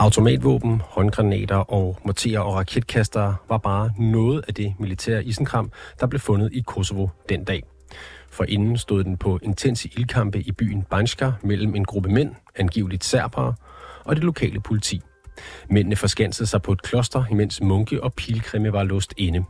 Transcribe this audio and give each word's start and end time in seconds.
Automatvåben, 0.00 0.82
håndgranater 0.84 1.56
og 1.56 1.98
morterer 2.04 2.40
og 2.40 2.54
raketkastere 2.54 3.36
var 3.48 3.58
bare 3.58 3.90
noget 3.98 4.44
af 4.48 4.54
det 4.54 4.74
militære 4.78 5.24
isenkram, 5.24 5.70
der 6.00 6.06
blev 6.06 6.20
fundet 6.20 6.52
i 6.52 6.62
Kosovo 6.66 7.08
den 7.28 7.44
dag. 7.44 7.62
For 8.30 8.44
inden 8.48 8.78
stod 8.78 9.04
den 9.04 9.16
på 9.16 9.38
intense 9.42 9.88
ildkampe 9.88 10.40
i 10.40 10.52
byen 10.52 10.82
Banjska 10.90 11.32
mellem 11.42 11.74
en 11.74 11.84
gruppe 11.84 12.08
mænd, 12.08 12.34
angiveligt 12.56 13.04
serbere, 13.04 13.54
og 14.04 14.16
det 14.16 14.24
lokale 14.24 14.60
politi. 14.60 15.00
Mændene 15.70 15.96
forskansede 15.96 16.48
sig 16.48 16.62
på 16.62 16.72
et 16.72 16.82
kloster, 16.82 17.24
imens 17.30 17.60
munke 17.60 18.04
og 18.04 18.14
pilgrimme 18.14 18.72
var 18.72 18.82
låst 18.82 19.14
inde. 19.16 19.44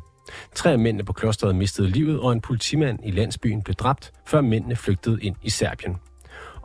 Tre 0.55 0.73
af 0.73 0.79
mændene 0.79 1.05
på 1.05 1.12
klosteret 1.12 1.54
mistede 1.54 1.89
livet, 1.89 2.21
og 2.21 2.32
en 2.32 2.40
politimand 2.40 2.98
i 3.04 3.11
landsbyen 3.11 3.62
blev 3.62 3.75
dræbt, 3.75 4.12
før 4.26 4.40
mændene 4.40 4.76
flygtede 4.76 5.23
ind 5.23 5.37
i 5.43 5.51
Serbien. 5.51 5.96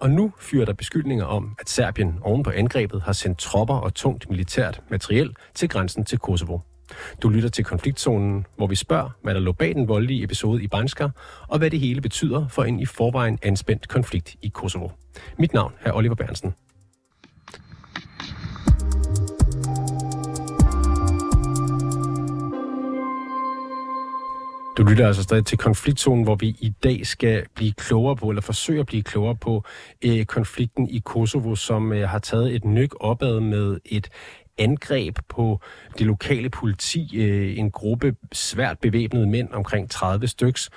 Og 0.06 0.12
nu 0.12 0.34
fyrer 0.40 0.66
der 0.66 0.74
beskyldninger 0.74 1.26
om, 1.26 1.56
at 1.60 1.70
Serbien 1.70 2.20
oven 2.22 2.44
på 2.44 2.50
angrebet 2.50 3.02
har 3.02 3.14
sendt 3.14 3.38
tropper 3.38 3.76
og 3.76 3.94
tungt 3.94 4.30
militært 4.30 4.82
materiel 4.90 5.36
til 5.54 5.70
grænsen 5.70 6.06
til 6.06 6.18
Kosovo. 6.20 6.60
Du 7.22 7.30
lytter 7.30 7.50
til 7.50 7.64
konfliktzonen, 7.64 8.46
hvor 8.58 8.68
vi 8.68 8.76
spørger, 8.76 9.10
hvad 9.22 9.34
der 9.34 9.40
lå 9.40 9.52
bag 9.52 9.76
den 9.76 9.88
voldelige 9.88 10.24
episode 10.24 10.64
i 10.64 10.68
Banska, 10.68 11.08
og 11.48 11.58
hvad 11.58 11.70
det 11.70 11.80
hele 11.80 12.02
betyder 12.02 12.48
for 12.48 12.64
en 12.64 12.80
i 12.80 12.86
forvejen 12.86 13.40
anspændt 13.44 13.88
konflikt 13.88 14.36
i 14.42 14.48
Kosovo. 14.48 14.90
Mit 15.40 15.54
navn 15.54 15.74
er 15.82 15.92
Oliver 15.94 16.16
Bernsen. 16.16 16.56
Du 24.78 24.84
lytter 24.84 25.08
altså 25.08 25.24
stadig 25.24 25.46
til 25.46 25.58
konfliktzonen, 25.58 26.24
hvor 26.24 26.36
vi 26.36 26.48
i 26.48 26.74
dag 26.84 27.08
skal 27.08 27.46
blive 27.56 27.72
klogere 27.72 28.16
på, 28.16 28.30
eller 28.30 28.42
forsøge 28.42 28.80
at 28.80 28.86
blive 28.86 29.04
klogere 29.04 29.36
på 29.36 29.64
øh, 30.06 30.26
konflikten 30.26 30.90
i 30.90 31.02
Kosovo, 31.06 31.56
som 31.56 31.94
øh, 31.94 32.10
har 32.10 32.20
taget 32.20 32.56
et 32.56 32.66
nyk 32.66 32.96
opad 33.00 33.40
med 33.40 33.80
et 33.86 34.10
angreb 34.58 35.18
på 35.30 35.60
det 35.98 36.06
lokale 36.08 36.50
politi, 36.50 37.18
øh, 37.18 37.58
en 37.58 37.72
gruppe 37.72 38.16
svært 38.32 38.80
bevæbnede 38.80 39.28
mænd, 39.28 39.50
omkring 39.54 39.90
30 39.90 40.28
styks. 40.28 40.70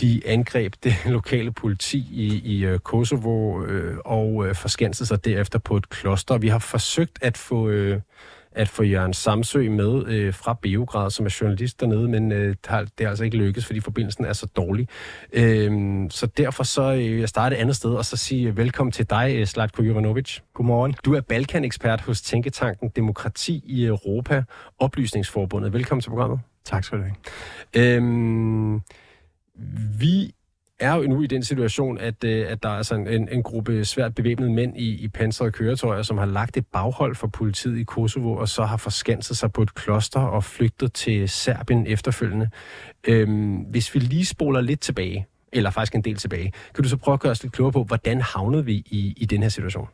De 0.00 0.22
angreb 0.26 0.74
det 0.84 0.94
lokale 1.06 1.52
politi 1.52 1.98
i, 1.98 2.42
i 2.44 2.64
øh, 2.64 2.78
Kosovo 2.78 3.64
øh, 3.64 3.96
og 4.04 4.46
øh, 4.46 4.54
forskansede 4.54 5.06
sig 5.06 5.24
derefter 5.24 5.58
på 5.58 5.76
et 5.76 5.88
kloster. 5.88 6.38
Vi 6.38 6.48
har 6.48 6.58
forsøgt 6.58 7.18
at 7.22 7.36
få... 7.38 7.68
Øh, 7.68 8.00
at 8.54 8.68
få 8.68 8.82
Jørgen 8.82 9.14
Samsø 9.14 9.70
med 9.70 10.06
øh, 10.06 10.34
fra 10.34 10.58
Beograd, 10.62 11.10
som 11.10 11.26
er 11.26 11.38
journalist 11.40 11.80
dernede, 11.80 12.08
men 12.08 12.32
øh, 12.32 12.56
det, 12.70 13.04
er 13.04 13.08
altså 13.08 13.24
ikke 13.24 13.36
lykkes, 13.36 13.66
fordi 13.66 13.80
forbindelsen 13.80 14.24
er 14.24 14.32
så 14.32 14.46
dårlig. 14.46 14.88
Øh, 15.32 15.70
så 16.10 16.26
derfor 16.26 16.62
så 16.62 16.92
øh, 16.92 17.20
jeg 17.20 17.28
starte 17.28 17.56
et 17.56 17.60
andet 17.60 17.76
sted, 17.76 17.90
og 17.90 18.04
så 18.04 18.16
sige 18.16 18.48
øh, 18.48 18.56
velkommen 18.56 18.92
til 18.92 19.10
dig, 19.10 19.34
øh, 19.36 19.46
Slatko 19.46 19.82
Jovanovic. 19.82 20.38
Godmorgen. 20.54 20.94
Du 21.04 21.14
er 21.14 21.20
Balkan-ekspert 21.20 22.00
hos 22.00 22.22
Tænketanken 22.22 22.88
Demokrati 22.96 23.62
i 23.66 23.84
Europa, 23.84 24.42
Oplysningsforbundet. 24.78 25.72
Velkommen 25.72 26.00
til 26.00 26.10
programmet. 26.10 26.40
Tak 26.64 26.84
skal 26.84 26.98
du 26.98 27.04
have. 27.04 27.14
Øh, 27.74 28.80
vi 30.00 30.34
er 30.80 30.94
jo 30.94 31.02
nu 31.02 31.22
i 31.22 31.26
den 31.26 31.42
situation, 31.42 31.98
at, 31.98 32.24
øh, 32.24 32.46
at 32.50 32.62
der 32.62 32.68
er 32.68 32.82
sådan 32.82 33.08
en, 33.08 33.28
en 33.28 33.42
gruppe 33.42 33.84
svært 33.84 34.14
bevæbnede 34.14 34.50
mænd 34.50 34.76
i, 34.76 35.04
i 35.04 35.08
pansrede 35.08 35.52
køretøjer, 35.52 36.02
som 36.02 36.18
har 36.18 36.26
lagt 36.26 36.56
et 36.56 36.66
baghold 36.66 37.14
for 37.14 37.26
politiet 37.26 37.78
i 37.78 37.84
Kosovo, 37.84 38.32
og 38.32 38.48
så 38.48 38.64
har 38.64 38.76
forskanset 38.76 39.36
sig 39.36 39.52
på 39.52 39.62
et 39.62 39.74
kloster 39.74 40.20
og 40.20 40.44
flygtet 40.44 40.92
til 40.92 41.28
Serbien 41.28 41.86
efterfølgende. 41.86 42.48
Øhm, 43.08 43.54
hvis 43.54 43.94
vi 43.94 44.00
lige 44.00 44.24
spoler 44.24 44.60
lidt 44.60 44.80
tilbage, 44.80 45.26
eller 45.52 45.70
faktisk 45.70 45.94
en 45.94 46.04
del 46.04 46.16
tilbage, 46.16 46.52
kan 46.74 46.84
du 46.84 46.88
så 46.88 46.96
prøve 46.96 47.12
at 47.12 47.20
gøre 47.20 47.32
os 47.32 47.42
lidt 47.42 47.52
klogere 47.52 47.72
på, 47.72 47.84
hvordan 47.84 48.20
havnede 48.20 48.64
vi 48.64 48.74
i, 48.74 49.14
i 49.16 49.24
den 49.24 49.42
her 49.42 49.48
situation? 49.48 49.88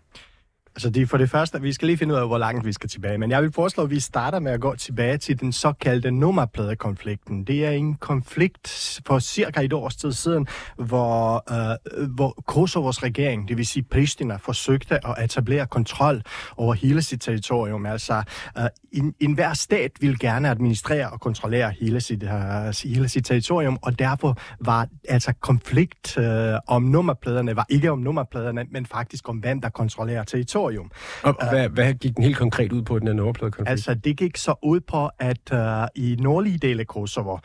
Altså 0.75 0.91
det, 0.91 1.09
for 1.09 1.17
det 1.17 1.31
første, 1.31 1.63
vi 1.63 1.73
skal 1.73 1.87
lige 1.87 1.99
finde 1.99 2.15
ud 2.15 2.19
af, 2.19 2.27
hvor 2.27 2.39
langt 2.39 2.67
vi 2.67 2.73
skal 2.73 2.91
tilbage. 2.91 3.19
Men 3.19 3.31
jeg 3.31 3.43
vil 3.43 3.53
foreslå, 3.53 3.83
at 3.85 3.91
vi 3.91 4.01
starter 4.01 4.39
med 4.39 4.53
at 4.53 4.61
gå 4.61 4.77
tilbage 4.77 5.19
til 5.19 5.41
den 5.41 5.53
såkaldte 5.53 6.11
nummerpladekonflikten. 6.11 7.45
Det 7.45 7.67
er 7.67 7.71
en 7.71 7.95
konflikt 7.95 9.01
for 9.07 9.19
cirka 9.19 9.61
et 9.61 9.73
års 9.73 9.97
tid 9.97 10.13
siden, 10.13 10.47
hvor, 10.77 11.45
øh, 11.53 12.11
hvor 12.11 12.43
Kosovos 12.47 13.03
regering, 13.03 13.49
det 13.49 13.57
vil 13.57 13.67
sige 13.67 13.83
Pristina, 13.83 14.37
forsøgte 14.37 15.07
at 15.07 15.25
etablere 15.25 15.67
kontrol 15.67 16.23
over 16.57 16.75
hele 16.75 17.03
sit 17.03 17.21
territorium. 17.21 17.87
Altså 17.87 18.23
øh, 18.59 18.65
en, 18.93 19.15
en 19.21 19.39
stat 19.55 19.91
vil 20.01 20.19
gerne 20.19 20.51
administrere 20.51 21.11
og 21.11 21.21
kontrollere 21.21 21.73
hele 21.81 22.01
sit, 22.01 22.23
øh, 22.23 22.75
hele 22.85 23.09
sit 23.09 23.25
territorium, 23.25 23.79
og 23.83 23.99
derfor 23.99 24.39
var 24.61 24.89
altså 25.09 25.33
konflikt 25.41 26.19
øh, 26.19 26.55
om 26.67 26.83
nummerpladerne, 26.83 27.57
var 27.57 27.67
ikke 27.69 27.91
om 27.91 27.99
nummerpladerne, 27.99 28.67
men 28.71 28.87
faktisk 28.87 29.29
om 29.29 29.37
hvem 29.37 29.61
der 29.61 29.69
kontrollerer 29.69 30.25
territoriet 30.25 30.60
territorium. 30.61 30.91
Og 31.23 31.37
uh, 31.43 31.49
hvad, 31.49 31.69
hvad 31.69 31.95
gik 31.95 32.17
den 32.17 32.25
helt 32.25 32.37
konkret 32.37 32.73
ud 32.73 32.83
på, 32.83 32.99
den 32.99 33.07
her 33.07 33.15
nummerpladekonflikt? 33.15 33.71
Altså, 33.71 33.95
det 33.95 34.17
gik 34.17 34.37
så 34.37 34.55
ud 34.63 34.81
på, 34.81 35.11
at 35.19 35.53
uh, 35.53 35.59
i 35.95 36.17
nordlige 36.19 36.59
dele 36.59 36.81
af 36.81 36.87
Kosovo 36.87 37.33
uh, 37.33 37.39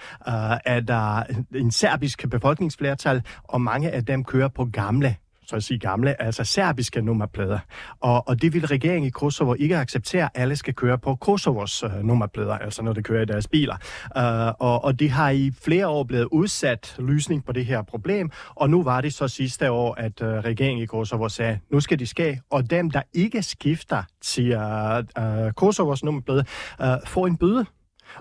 er 0.65 0.79
der 0.79 1.23
en 1.55 1.71
serbisk 1.71 2.29
befolkningsflertal, 2.29 3.21
og 3.43 3.61
mange 3.61 3.91
af 3.91 4.05
dem 4.05 4.23
kører 4.23 4.47
på 4.47 4.65
gamle 4.65 5.15
så 5.47 5.55
at 5.55 5.63
sige 5.63 5.79
gamle, 5.79 6.21
altså 6.21 6.43
serbiske 6.43 7.01
nummerplader. 7.01 7.59
Og, 7.99 8.27
og 8.27 8.41
det 8.41 8.53
vil 8.53 8.67
regeringen 8.67 9.07
i 9.07 9.09
Kosovo 9.09 9.53
ikke 9.53 9.77
acceptere, 9.77 10.23
at 10.23 10.41
alle 10.41 10.55
skal 10.55 10.73
køre 10.73 10.97
på 10.97 11.15
Kosovos 11.15 11.83
øh, 11.83 12.03
nummerplader, 12.03 12.57
altså 12.57 12.83
når 12.83 12.93
de 12.93 13.03
kører 13.03 13.21
i 13.21 13.25
deres 13.25 13.47
biler. 13.47 13.75
Øh, 14.17 14.53
og, 14.59 14.83
og 14.83 14.99
det 14.99 15.09
har 15.09 15.29
i 15.29 15.51
flere 15.61 15.87
år 15.87 16.03
blevet 16.03 16.27
udsat 16.31 16.95
løsning 16.99 17.45
på 17.45 17.51
det 17.51 17.65
her 17.65 17.81
problem, 17.81 18.31
og 18.55 18.69
nu 18.69 18.83
var 18.83 19.01
det 19.01 19.13
så 19.13 19.27
sidste 19.27 19.71
år, 19.71 19.95
at 19.95 20.21
øh, 20.21 20.27
regeringen 20.27 20.83
i 20.83 20.85
Kosovo 20.85 21.29
sagde, 21.29 21.59
nu 21.71 21.79
skal 21.79 21.99
de 21.99 22.07
ske, 22.07 22.41
og 22.49 22.69
dem, 22.69 22.91
der 22.91 23.01
ikke 23.13 23.43
skifter 23.43 24.03
til 24.21 24.51
øh, 24.51 25.03
uh, 25.19 25.51
Kosovos 25.51 26.03
nummerplader, 26.03 26.43
øh, 26.81 27.07
får 27.07 27.27
en 27.27 27.37
bøde 27.37 27.65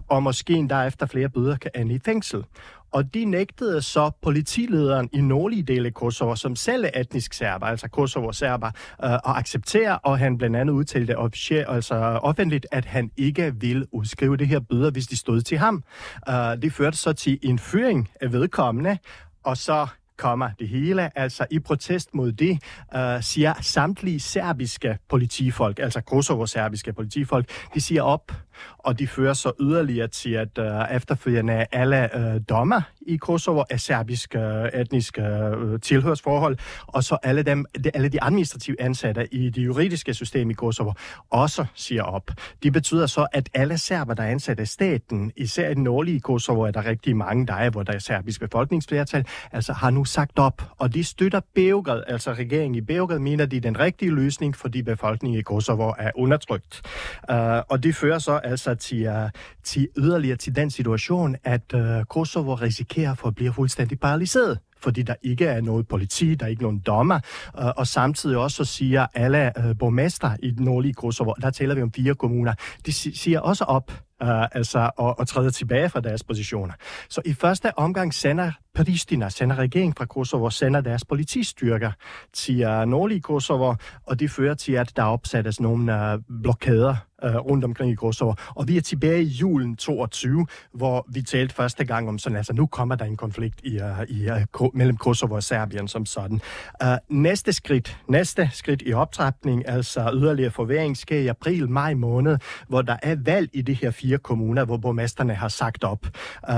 og 0.08 0.22
måske 0.22 0.52
endda 0.52 0.82
efter 0.82 1.06
flere 1.06 1.28
bøder 1.28 1.56
kan 1.56 1.70
ende 1.74 1.94
i 1.94 1.98
fængsel. 2.04 2.44
Og 2.94 3.14
de 3.14 3.24
nægtede 3.24 3.82
så 3.82 4.10
politilederen 4.22 5.08
i 5.12 5.20
nordlige 5.20 5.62
dele 5.62 5.86
af 5.86 5.94
Kosovo, 5.94 6.36
som 6.36 6.56
selv 6.56 6.84
er 6.84 7.00
etnisk 7.00 7.32
serber, 7.32 7.66
altså 7.66 7.88
Kosovo-serber, 7.88 8.66
øh, 9.04 9.12
at 9.14 9.20
acceptere, 9.24 9.98
og 9.98 10.18
han 10.18 10.38
blandt 10.38 10.56
andet 10.56 10.72
udtalte 10.72 11.18
officielt, 11.18 11.66
altså 11.68 11.94
offentligt, 12.22 12.66
at 12.72 12.84
han 12.84 13.10
ikke 13.16 13.54
vil 13.60 13.86
udskrive 13.92 14.36
det 14.36 14.48
her 14.48 14.60
bøder, 14.60 14.90
hvis 14.90 15.06
de 15.06 15.16
stod 15.16 15.40
til 15.40 15.58
ham. 15.58 15.84
Øh, 16.28 16.62
det 16.62 16.72
førte 16.72 16.96
så 16.96 17.12
til 17.12 17.38
en 17.42 17.58
fyring 17.58 18.10
af 18.20 18.32
vedkommende, 18.32 18.98
og 19.44 19.56
så 19.56 19.86
kommer 20.18 20.50
det 20.58 20.68
hele. 20.68 21.18
Altså 21.18 21.46
i 21.50 21.58
protest 21.58 22.14
mod 22.14 22.32
det 22.32 22.58
øh, 22.96 23.22
siger 23.22 23.54
samtlige 23.60 24.20
serbiske 24.20 24.98
politifolk, 25.08 25.78
altså 25.78 26.00
Kosovo-serbiske 26.00 26.92
politifolk, 26.92 27.50
de 27.74 27.80
siger 27.80 28.02
op 28.02 28.32
og 28.78 28.98
de 28.98 29.06
fører 29.06 29.32
så 29.32 29.52
yderligere 29.60 30.08
til, 30.08 30.30
at 30.30 30.58
øh, 30.58 30.96
efterfølgende 30.96 31.66
alle 31.72 32.16
øh, 32.16 32.40
dommer 32.48 32.80
i 33.00 33.16
Kosovo 33.16 33.62
er 33.70 33.76
serbiske 33.76 34.38
øh, 34.38 34.80
etniske 34.80 35.22
øh, 35.22 35.80
tilhørsforhold, 35.80 36.56
og 36.86 37.04
så 37.04 37.18
alle, 37.22 37.42
dem, 37.42 37.64
de, 37.84 37.90
alle 37.94 38.08
de 38.08 38.24
administrative 38.24 38.80
ansatte 38.80 39.34
i 39.34 39.50
det 39.50 39.64
juridiske 39.64 40.14
system 40.14 40.50
i 40.50 40.54
Kosovo 40.54 40.92
også 41.30 41.64
siger 41.74 42.02
op. 42.02 42.30
Det 42.62 42.72
betyder 42.72 43.06
så, 43.06 43.26
at 43.32 43.48
alle 43.54 43.78
serber, 43.78 44.14
der 44.14 44.22
er 44.22 44.30
ansat 44.30 44.60
i 44.60 44.66
staten, 44.66 45.32
især 45.36 45.70
i 45.70 45.74
den 45.74 45.82
nordlige 45.82 46.20
Kosovo, 46.20 46.60
er 46.60 46.70
der 46.70 46.84
rigtig 46.84 47.16
mange, 47.16 47.46
der 47.46 47.54
er, 47.54 47.70
hvor 47.70 47.82
der 47.82 47.92
er 47.92 47.98
serbisk 47.98 48.40
befolkningsflertal, 48.40 49.26
altså 49.52 49.72
har 49.72 49.90
nu 49.90 50.03
sagt 50.04 50.38
op, 50.38 50.62
og 50.78 50.94
de 50.94 51.04
støtter 51.04 51.40
Beograd, 51.54 52.02
altså 52.06 52.32
regeringen 52.32 52.74
i 52.74 52.80
Beograd, 52.80 53.18
mener 53.18 53.46
de 53.46 53.60
den 53.60 53.78
rigtige 53.78 54.10
løsning, 54.10 54.56
fordi 54.56 54.82
befolkningen 54.82 55.38
i 55.38 55.42
Kosovo 55.42 55.92
er 55.98 56.10
undertrykt. 56.14 56.82
Uh, 57.30 57.36
og 57.68 57.82
det 57.82 57.96
fører 57.96 58.18
så 58.18 58.32
altså 58.32 58.74
til, 58.74 59.08
uh, 59.08 59.30
til 59.64 59.88
yderligere 59.98 60.36
til 60.36 60.56
den 60.56 60.70
situation, 60.70 61.36
at 61.44 61.74
uh, 61.74 62.04
Kosovo 62.08 62.54
risikerer 62.54 63.14
for 63.14 63.28
at 63.28 63.34
blive 63.34 63.52
fuldstændig 63.52 64.00
paralyseret 64.00 64.58
fordi 64.82 65.02
der 65.02 65.14
ikke 65.22 65.46
er 65.46 65.60
noget 65.60 65.88
politi, 65.88 66.34
der 66.34 66.46
er 66.46 66.50
ikke 66.50 66.62
nogen 66.62 66.78
dommer, 66.78 67.20
og 67.54 67.86
samtidig 67.86 68.36
også 68.36 68.64
siger 68.64 69.06
alle 69.14 69.52
borgmester 69.78 70.36
i 70.42 70.50
den 70.50 70.64
nordlige 70.64 70.94
Kosovo, 70.94 71.32
der 71.42 71.50
taler 71.50 71.74
vi 71.74 71.82
om 71.82 71.92
fire 71.92 72.14
kommuner, 72.14 72.54
de 72.86 72.92
siger 72.92 73.40
også 73.40 73.64
op 73.64 73.92
uh, 74.22 74.56
altså, 74.56 74.90
og, 74.96 75.18
og 75.18 75.28
træder 75.28 75.50
tilbage 75.50 75.88
fra 75.88 76.00
deres 76.00 76.24
positioner. 76.24 76.74
Så 77.08 77.22
i 77.24 77.34
første 77.34 77.78
omgang 77.78 78.14
sender 78.14 78.52
Pristina, 78.74 79.28
sender 79.28 79.56
regeringen 79.56 79.94
fra 79.98 80.04
Kosovo, 80.04 80.50
sender 80.50 80.80
deres 80.80 81.04
politistyrker 81.04 81.92
til 82.32 82.66
uh, 82.66 82.88
nordlige 82.88 83.20
Kosovo, 83.20 83.74
og 84.06 84.20
det 84.20 84.30
fører 84.30 84.54
til, 84.54 84.72
at 84.72 84.96
der 84.96 85.02
opsættes 85.02 85.60
nogle 85.60 86.12
uh, 86.14 86.42
blokader 86.42 86.96
øh, 87.24 87.36
rundt 87.36 87.64
omkring 87.64 87.92
i 87.92 87.94
Kosovo. 87.94 88.34
Og 88.48 88.68
vi 88.68 88.76
er 88.76 88.80
tilbage 88.80 89.22
i 89.22 89.26
julen 89.26 89.76
22, 89.76 90.46
hvor 90.72 91.06
vi 91.08 91.22
talte 91.22 91.54
første 91.54 91.84
gang 91.84 92.08
om 92.08 92.18
sådan, 92.18 92.36
altså 92.36 92.52
nu 92.52 92.66
kommer 92.66 92.94
der 92.94 93.04
en 93.04 93.16
konflikt 93.16 93.60
i, 93.64 93.78
uh, 93.80 94.02
i, 94.08 94.28
uh, 94.60 94.76
mellem 94.76 94.96
Kosovo 94.96 95.34
og 95.34 95.42
Serbien 95.42 95.88
som 95.88 96.06
sådan. 96.06 96.40
Uh, 96.84 96.88
næste 97.08 97.52
skridt, 97.52 97.98
næste 98.08 98.50
skridt 98.52 98.82
i 98.86 98.92
optrapning, 98.92 99.68
altså 99.68 100.10
yderligere 100.14 100.50
forværing, 100.50 100.96
sker 100.96 101.18
i 101.18 101.26
april, 101.26 101.70
maj 101.70 101.94
måned, 101.94 102.38
hvor 102.68 102.82
der 102.82 102.96
er 103.02 103.16
valg 103.24 103.50
i 103.52 103.62
de 103.62 103.74
her 103.74 103.90
fire 103.90 104.18
kommuner, 104.18 104.64
hvor 104.64 104.76
borgmesterne 104.76 105.34
har 105.34 105.48
sagt 105.48 105.84
op. 105.84 106.06
Uh, 106.48 106.54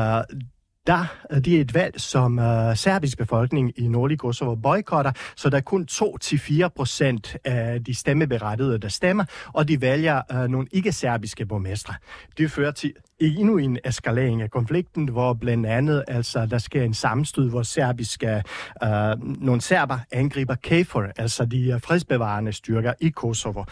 der, 0.86 1.06
det 1.30 1.56
er 1.56 1.60
et 1.60 1.74
valg, 1.74 2.00
som 2.00 2.38
øh, 2.38 2.76
serbisk 2.76 3.18
befolkning 3.18 3.72
i 3.76 3.88
nordlige 3.88 4.18
Kosovo 4.18 4.54
boykotter, 4.54 5.12
så 5.36 5.50
der 5.50 5.56
er 5.56 5.60
kun 5.60 5.86
2-4 5.90 6.68
procent 6.68 7.36
af 7.44 7.84
de 7.84 7.94
stemmeberettigede, 7.94 8.78
der 8.78 8.88
stemmer, 8.88 9.24
og 9.52 9.68
de 9.68 9.80
vælger 9.80 10.22
øh, 10.32 10.48
nogle 10.48 10.66
ikke-serbiske 10.72 11.46
borgmestre. 11.46 11.94
Det 12.38 12.50
fører 12.50 12.70
til 12.70 12.92
endnu 13.18 13.58
en 13.58 13.78
eskalering 13.84 14.42
af 14.42 14.50
konflikten, 14.50 15.08
hvor 15.08 15.32
blandt 15.34 15.66
andet 15.66 16.04
altså, 16.08 16.46
der 16.46 16.58
sker 16.58 16.82
en 16.82 16.94
sammenstød, 16.94 17.50
hvor 17.50 17.62
serbiske, 17.62 18.42
øh, 18.84 18.90
nogle 19.42 19.60
serber 19.60 19.98
angriber 20.12 20.54
KFOR, 20.54 21.06
altså 21.16 21.44
de 21.44 21.68
øh, 21.68 21.80
fredsbevarende 21.80 22.52
styrker 22.52 22.92
i 23.00 23.08
Kosovo 23.08 23.64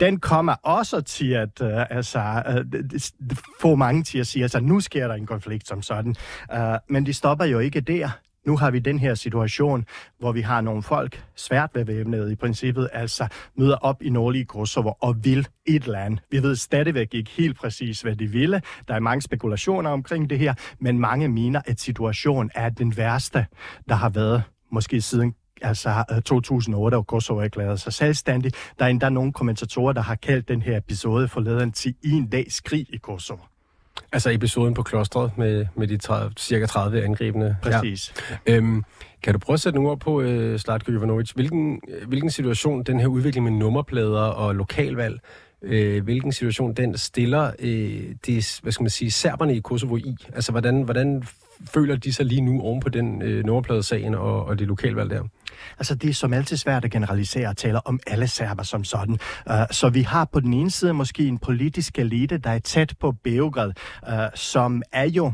den 0.00 0.20
kommer 0.20 0.52
også 0.52 1.00
til 1.00 1.30
at 1.30 1.60
uh, 1.60 1.68
altså, 1.90 2.42
uh, 2.48 3.36
få 3.60 3.74
mange 3.74 4.02
til 4.02 4.18
at 4.18 4.26
sige, 4.26 4.42
altså 4.42 4.60
nu 4.60 4.80
sker 4.80 5.08
der 5.08 5.14
en 5.14 5.26
konflikt 5.26 5.68
som 5.68 5.82
sådan. 5.82 6.16
Uh, 6.54 6.58
men 6.88 7.06
de 7.06 7.12
stopper 7.14 7.44
jo 7.44 7.58
ikke 7.58 7.80
der. 7.80 8.08
Nu 8.46 8.56
har 8.56 8.70
vi 8.70 8.78
den 8.78 8.98
her 8.98 9.14
situation, 9.14 9.84
hvor 10.18 10.32
vi 10.32 10.40
har 10.40 10.60
nogle 10.60 10.82
folk, 10.82 11.24
svært 11.36 11.70
bevæbnede 11.70 12.32
i 12.32 12.34
princippet, 12.34 12.88
altså 12.92 13.28
møder 13.56 13.76
op 13.76 14.02
i 14.02 14.10
nordlige 14.10 14.44
Kosovo 14.44 14.92
og 15.00 15.24
vil 15.24 15.48
et 15.66 15.86
land. 15.86 16.18
Vi 16.30 16.42
ved 16.42 16.56
stadigvæk 16.56 17.14
ikke 17.14 17.30
helt 17.30 17.58
præcis, 17.58 18.00
hvad 18.00 18.16
de 18.16 18.26
ville. 18.26 18.62
Der 18.88 18.94
er 18.94 19.00
mange 19.00 19.22
spekulationer 19.22 19.90
omkring 19.90 20.30
det 20.30 20.38
her, 20.38 20.54
men 20.80 20.98
mange 20.98 21.28
mener, 21.28 21.60
at 21.66 21.80
situationen 21.80 22.50
er 22.54 22.68
den 22.68 22.96
værste, 22.96 23.46
der 23.88 23.94
har 23.94 24.08
været 24.08 24.42
måske 24.70 25.00
siden 25.00 25.34
altså 25.62 26.20
2008, 26.24 26.94
og 26.94 27.06
Kosovo 27.06 27.40
erklærede 27.40 27.78
sig 27.78 27.92
selvstændig. 27.92 28.52
Der 28.78 28.84
er 28.84 28.88
endda 28.88 29.08
nogle 29.08 29.32
kommentatorer, 29.32 29.92
der 29.92 30.02
har 30.02 30.14
kaldt 30.14 30.48
den 30.48 30.62
her 30.62 30.76
episode 30.76 31.28
forleden 31.28 31.72
til 31.72 31.94
en 32.04 32.26
dags 32.26 32.60
krig 32.60 32.86
i 32.92 32.96
Kosovo. 32.96 33.40
Altså 34.12 34.30
episoden 34.30 34.74
på 34.74 34.82
klostret 34.82 35.38
med, 35.38 35.66
med 35.76 35.88
de 35.88 35.96
30, 35.96 36.32
cirka 36.36 36.66
30 36.66 37.04
angribende. 37.04 37.56
Præcis. 37.62 38.14
Ja. 38.46 38.54
Øhm, 38.54 38.84
kan 39.22 39.32
du 39.32 39.38
prøve 39.38 39.54
at 39.54 39.60
sætte 39.60 39.76
nogle 39.76 39.90
ord 39.90 40.00
på, 40.00 40.20
øh, 40.20 40.58
Slatko 40.58 40.92
Jovanovic, 40.92 41.30
hvilken, 41.30 41.80
hvilken 42.06 42.30
situation 42.30 42.82
den 42.82 43.00
her 43.00 43.06
udvikling 43.06 43.44
med 43.44 43.52
nummerplader 43.52 44.20
og 44.20 44.54
lokalvalg, 44.54 45.20
øh, 45.62 46.04
hvilken 46.04 46.32
situation 46.32 46.74
den 46.74 46.96
stiller 46.96 47.52
øh, 47.58 48.14
de, 48.26 48.42
hvad 48.62 48.72
skal 48.72 48.82
man 48.82 48.90
sige, 48.90 49.10
serberne 49.10 49.56
i 49.56 49.60
Kosovo 49.60 49.96
i? 49.96 50.16
Altså 50.34 50.52
hvordan, 50.52 50.82
hvordan 50.82 51.22
føler 51.64 51.96
de 51.96 52.12
sig 52.12 52.26
lige 52.26 52.40
nu 52.40 52.60
oven 52.60 52.80
på 52.80 52.88
den 52.88 53.22
øh, 53.22 53.44
nummerpladesagen 53.44 54.14
og, 54.14 54.44
og 54.44 54.58
det 54.58 54.66
lokalvalg 54.66 55.10
der? 55.10 55.22
Altså, 55.78 55.94
det 55.94 56.10
er 56.10 56.14
som 56.14 56.32
altid 56.32 56.56
svært 56.56 56.84
at 56.84 56.90
generalisere 56.90 57.48
og 57.48 57.56
tale 57.56 57.86
om 57.86 58.00
alle 58.06 58.28
serber 58.28 58.62
som 58.62 58.84
sådan. 58.84 59.18
Uh, 59.46 59.54
så 59.70 59.88
vi 59.88 60.02
har 60.02 60.24
på 60.24 60.40
den 60.40 60.52
ene 60.52 60.70
side 60.70 60.94
måske 60.94 61.26
en 61.26 61.38
politisk 61.38 61.98
elite, 61.98 62.38
der 62.38 62.50
er 62.50 62.58
tæt 62.58 62.94
på 63.00 63.12
Beograd, 63.24 63.72
uh, 64.08 64.12
som 64.34 64.82
er 64.92 65.08
jo 65.08 65.32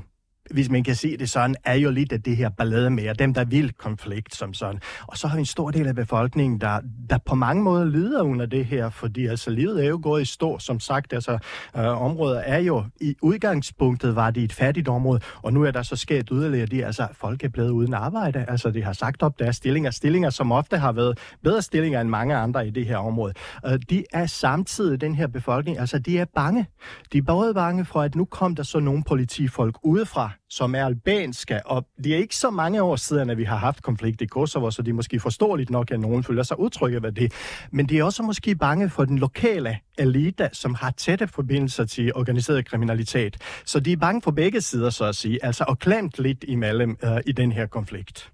hvis 0.50 0.70
man 0.70 0.84
kan 0.84 0.94
se 0.94 1.16
det 1.16 1.30
sådan, 1.30 1.56
er 1.64 1.74
jo 1.74 1.90
lidt 1.90 2.12
af 2.12 2.22
det 2.22 2.36
her 2.36 2.48
ballade 2.48 2.90
med, 2.90 3.14
dem 3.14 3.34
der 3.34 3.44
vil 3.44 3.72
konflikt 3.72 4.34
som 4.34 4.54
sådan. 4.54 4.80
Og 5.06 5.18
så 5.18 5.28
har 5.28 5.36
vi 5.36 5.40
en 5.40 5.46
stor 5.46 5.70
del 5.70 5.86
af 5.86 5.94
befolkningen, 5.94 6.60
der, 6.60 6.80
der 7.10 7.18
på 7.18 7.34
mange 7.34 7.62
måder 7.62 7.84
lider 7.84 8.22
under 8.22 8.46
det 8.46 8.64
her, 8.64 8.90
fordi 8.90 9.26
altså 9.26 9.50
livet 9.50 9.84
er 9.84 9.88
jo 9.88 10.00
gået 10.02 10.22
i 10.22 10.24
stå, 10.24 10.58
som 10.58 10.80
sagt, 10.80 11.12
altså 11.12 11.38
øh, 11.76 12.02
området 12.02 12.42
er 12.46 12.58
jo, 12.58 12.84
i 13.00 13.14
udgangspunktet 13.22 14.16
var 14.16 14.30
det 14.30 14.42
et 14.42 14.52
fattigt 14.52 14.88
område, 14.88 15.20
og 15.42 15.52
nu 15.52 15.64
er 15.64 15.70
der 15.70 15.82
så 15.82 15.96
sket 15.96 16.28
yderligere 16.32 16.66
det, 16.66 16.84
altså 16.84 17.08
folk 17.12 17.44
er 17.44 17.48
blevet 17.48 17.70
uden 17.70 17.94
arbejde, 17.94 18.44
altså 18.48 18.70
de 18.70 18.82
har 18.82 18.92
sagt 18.92 19.22
op 19.22 19.38
deres 19.38 19.56
stillinger, 19.56 19.90
stillinger 19.90 20.30
som 20.30 20.52
ofte 20.52 20.78
har 20.78 20.92
været 20.92 21.18
bedre 21.42 21.62
stillinger 21.62 22.00
end 22.00 22.08
mange 22.08 22.36
andre 22.36 22.66
i 22.66 22.70
det 22.70 22.86
her 22.86 22.96
område. 22.96 23.34
Øh, 23.66 23.78
de 23.90 24.04
er 24.12 24.26
samtidig, 24.26 25.00
den 25.00 25.14
her 25.14 25.26
befolkning, 25.26 25.78
altså 25.78 25.98
de 25.98 26.18
er 26.18 26.24
bange. 26.34 26.66
De 27.12 27.18
er 27.18 27.22
både 27.22 27.54
bange 27.54 27.84
for, 27.84 28.02
at 28.02 28.14
nu 28.14 28.24
kom 28.24 28.54
der 28.54 28.62
så 28.62 28.80
nogle 28.80 29.02
politifolk 29.02 29.76
udefra, 29.82 30.30
som 30.50 30.74
er 30.74 30.84
albanske, 30.84 31.66
og 31.66 31.86
det 32.04 32.14
er 32.14 32.16
ikke 32.16 32.36
så 32.36 32.50
mange 32.50 32.82
år 32.82 32.96
siden, 32.96 33.30
at 33.30 33.38
vi 33.38 33.44
har 33.44 33.56
haft 33.56 33.82
konflikt 33.82 34.20
i 34.20 34.26
Kosovo, 34.26 34.70
så 34.70 34.82
det 34.82 34.90
er 34.90 34.94
måske 34.94 35.20
forståeligt 35.20 35.70
nok, 35.70 35.90
at 35.90 36.00
nogen 36.00 36.24
føler 36.24 36.42
sig 36.42 36.60
utrygge 36.60 37.02
ved 37.02 37.12
det. 37.12 37.32
Men 37.70 37.86
de 37.86 37.98
er 37.98 38.04
også 38.04 38.22
måske 38.22 38.54
bange 38.54 38.90
for 38.90 39.04
den 39.04 39.18
lokale 39.18 39.78
elite, 39.98 40.50
som 40.52 40.74
har 40.74 40.90
tætte 40.90 41.28
forbindelser 41.28 41.84
til 41.84 42.14
organiseret 42.14 42.66
kriminalitet. 42.66 43.36
Så 43.64 43.80
de 43.80 43.92
er 43.92 43.96
bange 43.96 44.22
for 44.22 44.30
begge 44.30 44.60
sider, 44.60 44.90
så 44.90 45.04
at 45.04 45.16
sige, 45.16 45.44
altså 45.44 45.64
og 45.68 45.78
klemt 45.78 46.18
lidt 46.18 46.44
imellem 46.48 46.96
uh, 47.02 47.18
i 47.26 47.32
den 47.32 47.52
her 47.52 47.66
konflikt. 47.66 48.30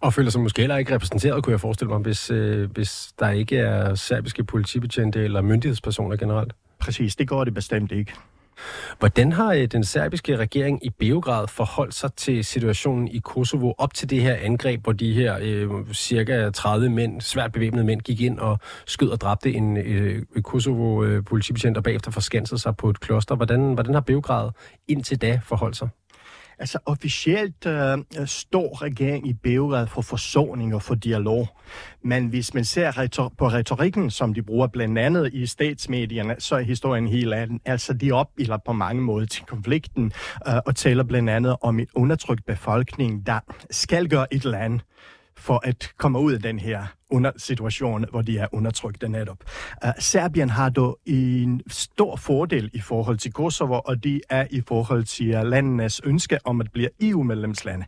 Og 0.00 0.14
føler 0.14 0.30
sig 0.30 0.40
måske 0.40 0.62
heller 0.62 0.76
ikke 0.76 0.94
repræsenteret, 0.94 1.44
kunne 1.44 1.52
jeg 1.52 1.60
forestille 1.60 1.88
mig, 1.88 2.00
hvis, 2.00 2.30
øh, 2.30 2.70
hvis 2.70 3.12
der 3.18 3.30
ikke 3.30 3.56
er 3.56 3.94
serbiske 3.94 4.44
politibetjente 4.44 5.24
eller 5.24 5.42
myndighedspersoner 5.42 6.16
generelt. 6.16 6.52
Præcis, 6.78 7.16
det 7.16 7.28
går 7.28 7.44
det 7.44 7.54
bestemt 7.54 7.92
ikke. 7.92 8.12
Hvordan 8.98 9.32
har 9.32 9.52
øh, 9.52 9.66
den 9.66 9.84
serbiske 9.84 10.36
regering 10.36 10.86
i 10.86 10.90
Beograd 10.90 11.48
forholdt 11.48 11.94
sig 11.94 12.12
til 12.12 12.44
situationen 12.44 13.08
i 13.08 13.18
Kosovo 13.18 13.72
op 13.78 13.94
til 13.94 14.10
det 14.10 14.22
her 14.22 14.34
angreb, 14.34 14.82
hvor 14.82 14.92
de 14.92 15.12
her 15.12 15.38
øh, 15.40 15.68
cirka 15.92 16.50
30 16.50 16.88
mænd, 16.88 17.20
svært 17.20 17.52
bevæbnede 17.52 17.84
mænd, 17.84 18.00
gik 18.00 18.20
ind 18.20 18.38
og 18.38 18.58
skød 18.86 19.08
og 19.08 19.20
dræbte 19.20 19.52
en 19.52 19.76
øh, 19.76 20.22
Kosovo-politibetjent 20.44 21.76
øh, 21.76 21.78
og 21.78 21.84
bagefter 21.84 22.10
forskansede 22.10 22.60
sig 22.60 22.76
på 22.76 22.90
et 22.90 23.00
kloster? 23.00 23.34
Hvordan, 23.34 23.74
hvordan 23.74 23.94
har 23.94 24.00
Beograd 24.00 24.50
indtil 24.88 25.22
da 25.22 25.40
forholdt 25.44 25.76
sig? 25.76 25.88
Altså 26.58 26.78
officielt 26.86 27.66
øh, 27.66 27.98
står 28.26 28.82
regeringen 28.82 29.30
i 29.30 29.32
Beograd 29.32 29.86
for 29.86 30.02
forsoning 30.02 30.74
og 30.74 30.82
for 30.82 30.94
dialog. 30.94 31.48
Men 32.02 32.26
hvis 32.26 32.54
man 32.54 32.64
ser 32.64 32.98
retor- 32.98 33.34
på 33.38 33.48
retorikken, 33.48 34.10
som 34.10 34.34
de 34.34 34.42
bruger 34.42 34.66
blandt 34.66 34.98
andet 34.98 35.34
i 35.34 35.46
statsmedierne, 35.46 36.36
så 36.38 36.56
er 36.56 36.60
historien 36.60 37.08
helt 37.08 37.34
anden. 37.34 37.60
Altså 37.64 37.92
de 37.92 38.12
opbilder 38.12 38.58
på 38.66 38.72
mange 38.72 39.02
måder 39.02 39.26
til 39.26 39.44
konflikten 39.44 40.12
øh, 40.48 40.54
og 40.66 40.76
taler 40.76 41.04
blandt 41.04 41.30
andet 41.30 41.56
om 41.60 41.78
en 41.78 41.86
undertrykt 41.94 42.46
befolkning, 42.46 43.26
der 43.26 43.40
skal 43.70 44.08
gøre 44.08 44.34
et 44.34 44.42
eller 44.42 44.58
andet 44.58 44.82
for 45.36 45.60
at 45.64 45.92
komme 45.98 46.18
ud 46.18 46.32
af 46.32 46.42
den 46.42 46.58
her 46.58 46.86
under 47.10 47.32
situation, 47.36 48.04
hvor 48.10 48.22
de 48.22 48.38
er 48.38 48.46
undertrykte 48.52 49.08
netop. 49.08 49.38
Uh, 49.84 49.90
Serbien 49.98 50.50
har 50.50 50.68
dog 50.68 50.98
en 51.06 51.60
stor 51.68 52.16
fordel 52.16 52.70
i 52.72 52.80
forhold 52.80 53.18
til 53.18 53.32
Kosovo, 53.32 53.80
og 53.84 54.04
de 54.04 54.20
er 54.30 54.46
i 54.50 54.62
forhold 54.68 55.04
til 55.04 55.26
landenes 55.26 56.00
ønske 56.04 56.38
om 56.44 56.60
at 56.60 56.72
blive 56.72 56.88
EU-medlemslande. 57.00 57.84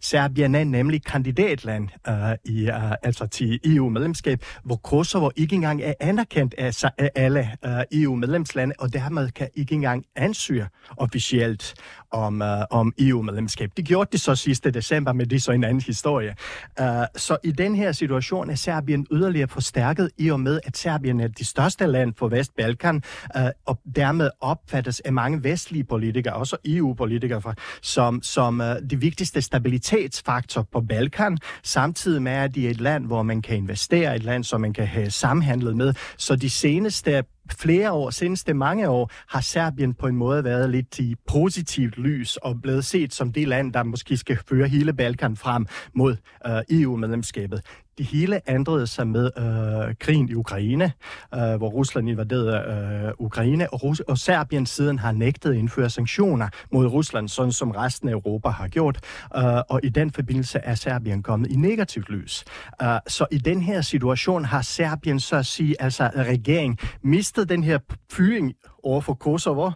Serbien 0.00 0.54
er 0.54 0.64
nemlig 0.64 1.04
kandidatland 1.04 1.88
uh, 2.08 2.14
i, 2.44 2.68
uh, 2.68 2.92
altså 3.02 3.26
til 3.26 3.60
EU-medlemskab, 3.64 4.44
hvor 4.64 4.76
Kosovo 4.76 5.30
ikke 5.36 5.54
engang 5.54 5.82
er 5.82 5.94
anerkendt 6.00 6.54
af, 6.58 6.84
af 6.98 7.10
alle 7.14 7.50
øh, 7.64 7.72
uh, 7.72 7.80
EU-medlemslande, 7.92 8.74
og 8.78 8.92
dermed 8.92 9.30
kan 9.30 9.48
ikke 9.54 9.74
engang 9.74 10.04
ansøge 10.16 10.66
officielt 10.96 11.74
om, 12.10 12.42
uh, 12.42 12.48
om 12.70 12.92
EU-medlemskab. 12.98 13.70
Det 13.76 13.84
gjorde 13.84 14.08
det 14.12 14.20
så 14.20 14.34
sidste 14.34 14.70
december, 14.70 15.12
men 15.12 15.30
det 15.30 15.36
er 15.36 15.40
så 15.40 15.52
en 15.52 15.64
anden 15.64 15.82
historie. 15.86 16.34
Uh, 16.80 16.86
så 17.16 17.36
i 17.44 17.50
den 17.50 17.74
her 17.74 17.92
situation 17.92 18.50
er 18.50 18.54
Serbien 18.54 19.06
yderligere 19.12 19.48
forstærket 19.48 20.10
i 20.18 20.30
og 20.30 20.40
med, 20.40 20.60
at 20.64 20.76
Serbien 20.76 21.20
er 21.20 21.28
det 21.28 21.46
største 21.46 21.86
land 21.86 22.12
på 22.12 22.28
Vestbalkan, 22.28 23.02
uh, 23.36 23.42
og 23.66 23.80
dermed 23.96 24.30
opfattes 24.40 25.00
af 25.00 25.12
mange 25.12 25.44
vestlige 25.44 25.84
politikere, 25.84 26.34
også 26.34 26.56
EU-politikere, 26.64 27.54
som, 27.82 28.22
som 28.22 28.60
uh, 28.60 28.66
det 28.90 29.02
vigtigste 29.02 29.42
stabilitet 29.42 29.87
stabilitetsfaktor 29.88 30.62
på 30.72 30.80
Balkan, 30.80 31.38
samtidig 31.62 32.22
med, 32.22 32.32
at 32.32 32.54
de 32.54 32.66
er 32.66 32.70
et 32.70 32.80
land, 32.80 33.06
hvor 33.06 33.22
man 33.22 33.42
kan 33.42 33.56
investere, 33.56 34.16
et 34.16 34.24
land, 34.24 34.44
som 34.44 34.60
man 34.60 34.72
kan 34.72 34.86
have 34.86 35.10
samhandlet 35.10 35.76
med. 35.76 35.94
Så 36.16 36.36
de 36.36 36.50
seneste 36.50 37.24
flere 37.52 37.92
år, 37.92 38.10
seneste 38.10 38.54
mange 38.54 38.88
år, 38.88 39.10
har 39.28 39.40
Serbien 39.40 39.94
på 39.94 40.06
en 40.06 40.16
måde 40.16 40.44
været 40.44 40.70
lidt 40.70 40.98
i 40.98 41.14
positivt 41.28 41.98
lys 41.98 42.36
og 42.36 42.62
blevet 42.62 42.84
set 42.84 43.14
som 43.14 43.32
det 43.32 43.48
land, 43.48 43.72
der 43.72 43.82
måske 43.82 44.16
skal 44.16 44.38
føre 44.48 44.68
hele 44.68 44.92
Balkan 44.92 45.36
frem 45.36 45.66
mod 45.94 46.16
øh, 46.46 46.80
EU-medlemskabet 46.80 47.62
det 47.98 48.06
hele 48.06 48.40
ændrede 48.48 48.86
sig 48.86 49.08
med 49.08 49.30
øh, 49.38 49.94
krigen 50.00 50.28
i 50.28 50.34
Ukraine, 50.34 50.92
øh, 51.34 51.40
hvor 51.40 51.68
Rusland 51.68 52.08
invaderede 52.08 53.06
øh, 53.08 53.12
Ukraine, 53.18 53.72
og, 53.72 53.82
Rus- 53.82 54.00
og 54.00 54.18
Serbien 54.18 54.66
siden 54.66 54.98
har 54.98 55.12
nægtet 55.12 55.50
at 55.50 55.56
indføre 55.56 55.90
sanktioner 55.90 56.48
mod 56.72 56.86
Rusland, 56.86 57.28
sådan 57.28 57.52
som 57.52 57.70
resten 57.70 58.08
af 58.08 58.12
Europa 58.12 58.48
har 58.48 58.68
gjort. 58.68 59.00
Øh, 59.36 59.42
og 59.68 59.80
i 59.82 59.88
den 59.88 60.10
forbindelse 60.10 60.58
er 60.58 60.74
Serbien 60.74 61.22
kommet 61.22 61.50
i 61.50 61.56
negativt 61.56 62.10
lys. 62.10 62.44
Øh, 62.82 62.88
så 63.06 63.26
i 63.30 63.38
den 63.38 63.62
her 63.62 63.80
situation 63.80 64.44
har 64.44 64.62
Serbien 64.62 65.20
så 65.20 65.36
at 65.36 65.46
sige, 65.46 65.82
altså 65.82 66.10
regeringen, 66.16 66.78
mistet 67.02 67.48
den 67.48 67.62
her 67.64 67.78
fyring 68.12 68.54
over 68.88 69.00
for 69.00 69.14
Kosovo 69.14 69.66
uh, 69.66 69.72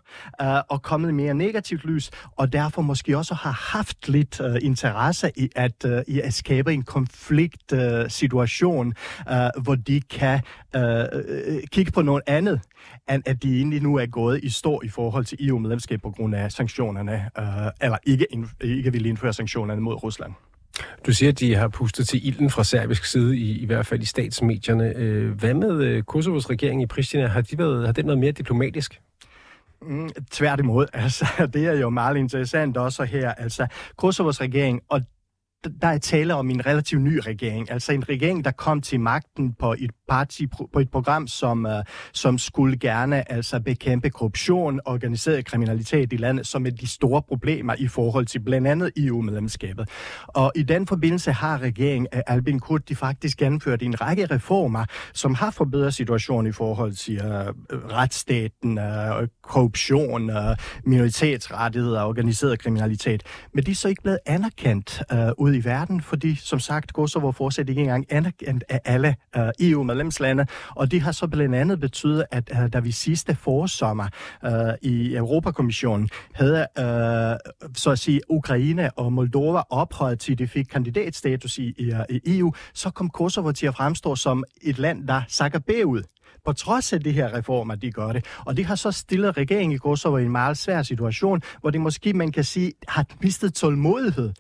og 0.69 0.83
kommet 0.83 1.15
mere 1.15 1.35
negativt 1.35 1.85
lys, 1.85 2.11
og 2.37 2.53
derfor 2.53 2.83
måske 2.83 3.19
også 3.19 3.35
har 3.35 3.77
haft 3.77 4.09
lidt 4.09 4.41
uh, 4.41 4.57
interesse 4.63 5.31
i 5.37 5.49
at, 5.57 5.85
uh, 5.85 5.99
i 6.07 6.21
at 6.21 6.35
skabe 6.35 6.73
en 6.73 6.83
konfliktsituation, 6.83 8.87
uh, 8.87 9.33
uh, 9.33 9.63
hvor 9.63 9.75
de 9.75 10.01
kan 10.01 10.41
uh, 10.77 10.83
kigge 11.73 11.93
på 11.93 12.03
noget 12.03 12.23
andet, 12.27 12.61
end 13.11 13.23
at 13.27 13.43
de 13.43 13.57
egentlig 13.57 13.83
nu 13.83 13.97
er 13.97 14.07
gået 14.07 14.45
i 14.45 14.51
stå 14.51 14.81
i 14.85 14.89
forhold 14.89 15.25
til 15.25 15.49
EU-medlemskab 15.49 16.03
på 16.03 16.11
grund 16.11 16.35
af 16.35 16.53
sanktionerne, 16.53 17.31
uh, 17.39 17.45
eller 17.81 17.99
ikke, 18.07 18.27
ikke 18.61 18.93
vil 18.93 19.07
indføre 19.07 19.33
sanktionerne 19.33 19.81
mod 19.81 20.03
Rusland. 20.03 20.33
Du 21.07 21.13
siger, 21.13 21.33
at 21.33 21.41
de 21.41 21.55
har 21.55 21.69
pustet 21.69 22.09
til 22.09 22.27
ilden 22.27 22.51
fra 22.51 22.65
serbisk 22.65 23.05
side, 23.05 23.37
i, 23.37 23.63
i 23.63 23.67
hvert 23.67 23.87
fald 23.87 24.03
i 24.03 24.05
statsmedierne. 24.05 24.93
Øh, 24.97 25.31
hvad 25.31 25.55
med 25.55 25.85
øh, 25.85 26.03
Kosovos 26.03 26.51
regering 26.51 26.83
i 26.83 26.87
Pristina? 26.87 27.27
Har, 27.27 27.41
de 27.41 27.59
været, 27.59 27.87
har 27.87 27.93
den 27.93 28.07
været 28.07 28.19
mere 28.19 28.33
diplomatisk? 28.33 29.01
Mm, 29.83 30.11
tværtimod, 30.31 30.87
altså, 31.05 31.51
det 31.55 31.67
er 31.67 31.73
jo 31.73 31.91
meget 31.91 32.17
interessant 32.17 32.77
også 32.77 33.05
her. 33.05 33.33
Altså, 33.33 33.67
Kosovos 33.97 34.41
regering, 34.41 34.81
og 34.89 35.01
der 35.81 35.89
er 35.89 35.99
tale 35.99 36.35
om 36.35 36.51
en 36.51 36.67
relativt 36.67 37.03
ny 37.03 37.21
regering, 37.27 37.71
altså 37.71 37.93
en 37.93 38.09
regering, 38.09 38.45
der 38.45 38.51
kom 38.51 38.81
til 38.81 39.01
magten 39.01 39.53
på 39.53 39.75
et 39.79 39.91
parti, 40.09 40.47
på 40.73 40.79
et 40.79 40.91
program, 40.91 41.27
som, 41.27 41.65
uh, 41.65 41.73
som 42.13 42.39
skulle 42.39 42.77
gerne 42.77 43.33
altså 43.33 43.61
bekæmpe 43.61 44.11
korruption 44.11 44.81
organiseret 44.85 45.45
kriminalitet 45.45 46.13
i 46.13 46.17
landet, 46.17 46.47
som 46.47 46.67
er 46.67 46.71
de 46.71 46.87
store 46.87 47.23
problemer 47.23 47.75
i 47.79 47.89
forhold 47.89 48.27
til 48.27 48.41
blandt 48.41 48.69
andet 48.69 48.93
EU-medlemskabet. 48.97 49.89
Og 50.29 50.53
i 50.55 50.63
den 50.63 50.87
forbindelse 50.87 51.33
har 51.33 51.59
regeringen 51.59 52.07
af 52.13 52.23
Albin 52.27 52.61
Kurti 52.61 52.95
faktisk 52.95 53.39
gennemført 53.39 53.83
en 53.83 54.01
række 54.01 54.27
reformer, 54.27 54.85
som 55.13 55.35
har 55.35 55.51
forbedret 55.51 55.95
situationen 55.95 56.47
i 56.47 56.53
forhold 56.53 56.93
til 56.93 57.21
uh, 57.21 57.27
retsstaten, 57.93 58.79
uh, 58.79 59.29
korruption, 59.43 60.31
uh, 60.31 60.37
minoritetsrettigheder 60.85 62.01
og 62.01 62.09
organiseret 62.09 62.59
kriminalitet. 62.59 63.23
Men 63.55 63.65
de 63.65 63.71
er 63.71 63.75
så 63.75 63.89
ikke 63.89 64.03
blevet 64.03 64.19
anerkendt 64.27 65.03
uh, 65.13 65.19
ud 65.39 65.52
ud 65.53 65.57
i 65.57 65.65
verden, 65.65 66.01
fordi 66.01 66.35
som 66.35 66.61
sagt, 66.61 66.93
Kosovo 66.93 67.33
fortsat 67.33 67.69
ikke 67.69 67.81
engang 67.81 68.07
anerkendt 68.11 68.65
af 68.69 68.81
alle 68.85 69.17
øh, 69.37 69.43
uh, 69.43 69.51
EU-medlemslande, 69.61 70.47
og 70.69 70.91
det 70.91 71.01
har 71.01 71.13
så 71.13 71.27
blandt 71.27 71.55
andet 71.55 71.81
betydet, 71.81 72.25
at 72.31 72.51
uh, 72.53 72.67
da 72.73 72.81
vi 72.81 72.91
sidste 72.91 73.35
forsommer 73.35 74.09
uh, 74.47 74.53
øh, 74.53 74.75
i 74.83 75.15
Europakommissionen 75.15 76.09
havde, 76.33 76.67
uh, 76.79 77.75
så 77.75 77.91
at 77.91 77.99
sige, 77.99 78.21
Ukraine 78.29 78.91
og 78.99 79.13
Moldova 79.13 79.63
ophøjet 79.71 80.21
til, 80.21 80.39
de 80.39 80.49
fik 80.49 80.65
kandidatstatus 80.65 81.59
i, 81.59 81.75
i, 81.79 81.93
i 82.11 82.39
EU, 82.39 82.53
så 82.75 82.91
kom 82.91 83.11
Kosovo 83.11 83.53
til 83.53 83.67
at 83.67 83.75
fremstå 83.75 84.17
som 84.17 84.45
et 84.63 84.79
land, 84.79 85.09
der 85.09 85.23
sakker 85.29 85.59
bagud 85.59 86.03
på 86.45 86.53
trods 86.53 86.93
af 86.93 87.01
de 87.01 87.13
her 87.13 87.35
reformer, 87.35 87.75
de 87.75 87.93
gør 87.93 88.13
det. 88.13 88.25
Og 88.45 88.57
det 88.57 88.65
har 88.65 88.75
så 88.75 88.91
stillet 88.91 89.37
regeringen 89.37 89.73
i 89.73 89.79
Kosovo 89.79 90.17
i 90.17 90.23
en 90.23 90.33
meget 90.33 90.59
svær 90.59 90.83
situation, 90.83 91.43
hvor 91.61 91.71
det 91.71 91.81
måske, 91.81 92.13
man 92.13 92.33
kan 92.33 92.45
sige, 92.45 92.73
har 92.89 93.07
mistet 93.21 93.55
tålmodighed 93.55 94.33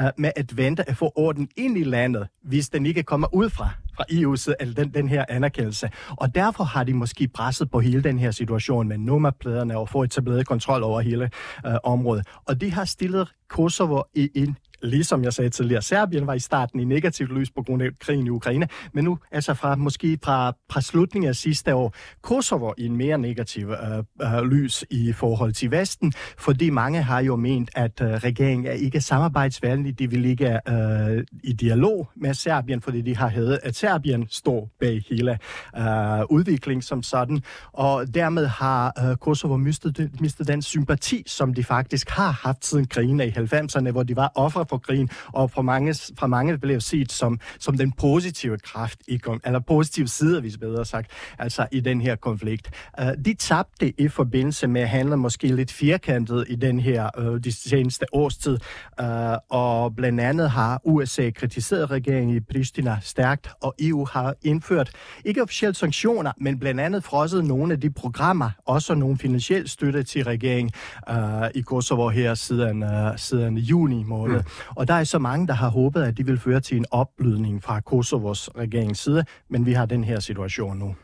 uh, 0.00 0.06
med 0.16 0.32
at 0.36 0.56
vente 0.56 0.88
at 0.90 0.96
få 0.96 1.12
orden 1.16 1.48
ind 1.56 1.78
i 1.78 1.84
landet, 1.84 2.28
hvis 2.42 2.68
den 2.68 2.86
ikke 2.86 3.02
kommer 3.02 3.34
ud 3.34 3.50
fra 3.50 3.68
fra 4.00 4.04
EU's 4.10 4.54
eller 4.60 4.74
øh, 4.78 4.84
den, 4.84 4.94
den 4.94 5.08
her 5.08 5.24
anerkendelse. 5.28 5.90
Og 6.10 6.34
derfor 6.34 6.64
har 6.64 6.84
de 6.84 6.94
måske 6.94 7.28
presset 7.28 7.70
på 7.70 7.80
hele 7.80 8.02
den 8.02 8.18
her 8.18 8.30
situation 8.30 8.88
med 8.88 8.98
nummerpladerne 8.98 9.78
og 9.78 9.88
få 9.88 10.02
etableret 10.02 10.46
kontrol 10.46 10.82
over 10.82 11.00
hele 11.00 11.30
øh, 11.66 11.74
området. 11.84 12.26
Og 12.44 12.60
det 12.60 12.72
har 12.72 12.84
stillet 12.84 13.32
Kosovo 13.48 14.02
i 14.14 14.30
en 14.34 14.56
ligesom 14.82 15.24
jeg 15.24 15.32
sagde 15.32 15.50
tidligere, 15.50 15.82
Serbien 15.82 16.26
var 16.26 16.34
i 16.34 16.38
starten 16.38 16.80
i 16.80 16.84
negativt 16.84 17.32
lys 17.32 17.50
på 17.50 17.62
grund 17.62 17.82
af 17.82 17.88
krigen 17.98 18.26
i 18.26 18.30
Ukraine, 18.30 18.68
men 18.92 19.04
nu 19.04 19.18
altså 19.30 19.54
fra 19.54 19.76
måske 19.76 20.18
fra, 20.24 20.52
fra 20.70 20.80
slutningen 20.80 21.28
af 21.28 21.36
sidste 21.36 21.74
år, 21.74 21.94
Kosovo 22.22 22.72
i 22.78 22.86
en 22.86 22.96
mere 22.96 23.18
negativ 23.18 23.70
øh, 23.70 24.36
øh, 24.36 24.42
lys 24.42 24.84
i 24.90 25.12
forhold 25.12 25.52
til 25.52 25.70
Vesten, 25.70 26.12
fordi 26.38 26.70
mange 26.70 27.02
har 27.02 27.20
jo 27.20 27.36
ment, 27.36 27.70
at 27.74 28.00
øh, 28.00 28.08
regeringen 28.08 28.66
er 28.66 28.72
ikke 28.72 29.00
samarbejdsvenlig, 29.00 29.98
de 29.98 30.10
vil 30.10 30.24
ikke 30.24 30.60
øh, 30.68 31.24
i 31.44 31.52
dialog 31.52 32.10
med 32.16 32.34
Serbien, 32.34 32.80
fordi 32.80 33.00
de 33.00 33.16
har 33.16 33.28
hævet, 33.28 33.60
at 33.62 33.76
Serbien 33.76 34.26
står 34.28 34.70
bag 34.80 35.02
hele 35.10 35.38
øh, 35.76 36.24
udviklingen 36.30 36.82
som 36.82 37.02
sådan, 37.02 37.42
og 37.72 38.14
dermed 38.14 38.46
har 38.46 39.10
øh, 39.10 39.16
Kosovo 39.16 39.56
mistet, 39.56 40.10
mistet 40.20 40.48
den 40.48 40.62
sympati, 40.62 41.22
som 41.26 41.54
de 41.54 41.64
faktisk 41.64 42.10
har 42.10 42.30
haft 42.30 42.66
siden 42.66 42.86
krigen 42.86 43.20
i 43.20 43.28
90'erne, 43.28 43.90
hvor 43.90 44.02
de 44.02 44.16
var 44.16 44.32
ofre 44.34 44.66
på 44.70 44.78
krigen, 44.78 45.10
og 45.26 45.50
fra 45.50 45.62
mange, 45.62 45.94
fra 46.18 46.26
mange 46.26 46.58
blev 46.58 46.80
set 46.80 47.12
som, 47.12 47.40
som 47.58 47.76
den 47.76 47.92
positive 47.92 48.58
kraft, 48.58 48.98
i, 49.08 49.20
eller 49.44 49.60
positive 49.60 50.08
side, 50.08 50.40
hvis 50.40 50.58
bedre 50.58 50.84
sagt, 50.84 51.10
altså 51.38 51.66
i 51.72 51.80
den 51.80 52.00
her 52.00 52.16
konflikt. 52.16 52.70
Uh, 53.02 53.08
de 53.24 53.34
tabte 53.34 54.00
i 54.00 54.08
forbindelse 54.08 54.66
med 54.66 54.80
at 54.80 54.88
handle 54.88 55.16
måske 55.16 55.46
lidt 55.46 55.72
firkantet 55.72 56.44
i 56.48 56.56
den 56.56 56.80
her 56.80 57.08
uh, 57.18 57.36
de 57.36 57.52
seneste 57.52 58.06
årstid, 58.12 58.58
uh, 59.02 59.06
øh, 59.06 59.36
og 59.48 59.96
blandt 59.96 60.20
andet 60.20 60.50
har 60.50 60.80
USA 60.84 61.30
kritiseret 61.30 61.90
regeringen 61.90 62.36
i 62.36 62.40
Pristina 62.40 62.98
stærkt, 63.02 63.48
og 63.62 63.74
EU 63.80 64.06
har 64.12 64.34
indført 64.42 64.90
ikke 65.24 65.42
officielle 65.42 65.74
sanktioner, 65.74 66.32
men 66.36 66.58
blandt 66.58 66.80
andet 66.80 67.04
frosset 67.04 67.44
nogle 67.44 67.72
af 67.72 67.80
de 67.80 67.90
programmer, 67.90 68.50
også 68.66 68.94
nogle 68.94 69.18
finansiel 69.18 69.68
støtte 69.68 70.02
til 70.02 70.24
regeringen 70.24 70.72
uh, 71.10 71.16
i 71.54 71.60
Kosovo 71.60 72.08
her 72.08 72.34
siden, 72.34 72.82
uh, 72.82 72.90
siden 73.16 73.58
juni 73.58 74.04
måned. 74.04 74.36
Mm. 74.36 74.44
Og 74.68 74.88
der 74.88 74.94
er 74.94 75.04
så 75.04 75.18
mange, 75.18 75.46
der 75.46 75.54
har 75.54 75.68
håbet, 75.68 76.02
at 76.02 76.16
det 76.16 76.26
vil 76.26 76.38
føre 76.38 76.60
til 76.60 76.76
en 76.76 76.86
opblødning 76.90 77.62
fra 77.62 77.80
Kosovos 77.80 78.50
regerings 78.56 79.00
side, 79.00 79.24
men 79.48 79.66
vi 79.66 79.72
har 79.72 79.86
den 79.86 80.04
her 80.04 80.20
situation 80.20 80.78
nu. 80.78 80.94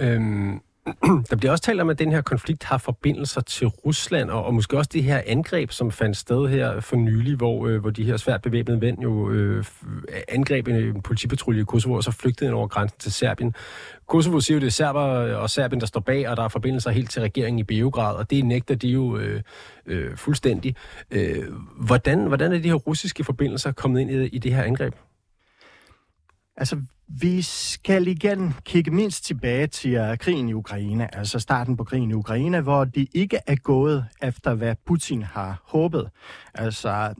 Øhm, 0.00 0.60
der 1.30 1.36
bliver 1.36 1.52
også 1.52 1.64
talt 1.64 1.80
om, 1.80 1.90
at 1.90 1.98
den 1.98 2.12
her 2.12 2.22
konflikt 2.22 2.64
har 2.64 2.78
forbindelser 2.78 3.40
til 3.40 3.66
Rusland, 3.66 4.30
og, 4.30 4.44
og 4.44 4.54
måske 4.54 4.78
også 4.78 4.90
det 4.92 5.02
her 5.02 5.22
angreb, 5.26 5.70
som 5.70 5.90
fandt 5.90 6.16
sted 6.16 6.48
her 6.48 6.80
for 6.80 6.96
nylig, 6.96 7.36
hvor, 7.36 7.66
øh, 7.66 7.80
hvor 7.80 7.90
de 7.90 8.04
her 8.04 8.16
svært 8.16 8.42
bevæbnede 8.42 8.78
mænd 8.80 8.98
jo 8.98 9.30
øh, 9.30 9.64
angreb 10.28 10.68
en 10.68 11.02
politipatrulje 11.02 11.60
i 11.60 11.64
Kosovo, 11.64 11.94
og 11.94 12.04
så 12.04 12.10
flygtede 12.10 12.48
ind 12.48 12.54
over 12.54 12.66
grænsen 12.66 12.98
til 12.98 13.12
Serbien. 13.12 13.54
Kosovo 14.08 14.40
siger 14.40 14.56
jo, 14.56 14.60
det 14.60 14.66
er 14.66 14.70
serber 14.70 15.04
øh, 15.04 15.42
og 15.42 15.50
Serbien, 15.50 15.80
der 15.80 15.86
står 15.86 16.00
bag, 16.00 16.28
og 16.28 16.36
der 16.36 16.42
er 16.42 16.48
forbindelser 16.48 16.90
helt 16.90 17.10
til 17.10 17.22
regeringen 17.22 17.58
i 17.58 17.64
Beograd, 17.64 18.16
og 18.16 18.30
det 18.30 18.44
nægter 18.44 18.74
de 18.74 18.88
jo 18.88 19.16
øh, 19.16 19.42
øh, 19.86 20.16
fuldstændig. 20.16 20.76
Øh, 21.10 21.44
hvordan, 21.76 22.26
hvordan 22.26 22.52
er 22.52 22.58
de 22.58 22.68
her 22.68 22.74
russiske 22.74 23.24
forbindelser 23.24 23.72
kommet 23.72 24.00
ind 24.00 24.10
i, 24.10 24.26
i 24.26 24.38
det 24.38 24.54
her 24.54 24.62
angreb? 24.62 24.94
Altså, 26.56 26.82
vi 27.18 27.42
skal 27.42 28.06
igen 28.06 28.54
kigge 28.64 28.90
mindst 28.90 29.24
tilbage 29.24 29.66
til 29.66 29.94
øh, 29.94 30.18
krigen 30.18 30.48
i 30.48 30.52
Ukraine, 30.52 31.14
altså 31.14 31.38
starten 31.38 31.76
på 31.76 31.84
krigen 31.84 32.10
i 32.10 32.14
Ukraine, 32.14 32.60
hvor 32.60 32.84
det 32.84 33.08
ikke 33.14 33.38
er 33.46 33.56
gået 33.56 34.04
efter, 34.22 34.54
hvad 34.54 34.74
Putin 34.86 35.22
har 35.22 35.62
håbet. 35.64 36.10
Altså, 36.54 37.14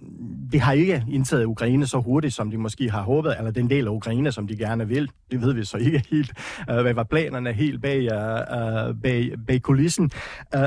de 0.52 0.60
har 0.60 0.72
ikke 0.72 1.04
indtaget 1.10 1.44
Ukraine 1.44 1.86
så 1.86 2.00
hurtigt, 2.00 2.34
som 2.34 2.50
de 2.50 2.58
måske 2.58 2.90
har 2.90 3.02
håbet, 3.02 3.34
eller 3.38 3.50
den 3.50 3.70
del 3.70 3.86
af 3.86 3.90
Ukraine, 3.90 4.32
som 4.32 4.46
de 4.46 4.56
gerne 4.56 4.88
vil. 4.88 5.10
Det 5.30 5.40
ved 5.40 5.52
vi 5.52 5.64
så 5.64 5.76
ikke 5.76 6.04
helt, 6.10 6.32
øh, 6.70 6.80
hvad 6.80 6.94
var 6.94 7.04
planerne 7.04 7.52
helt 7.52 7.82
bag, 7.82 8.02
øh, 8.02 8.94
bag, 9.02 9.30
bag 9.46 9.62
kulissen. 9.62 10.10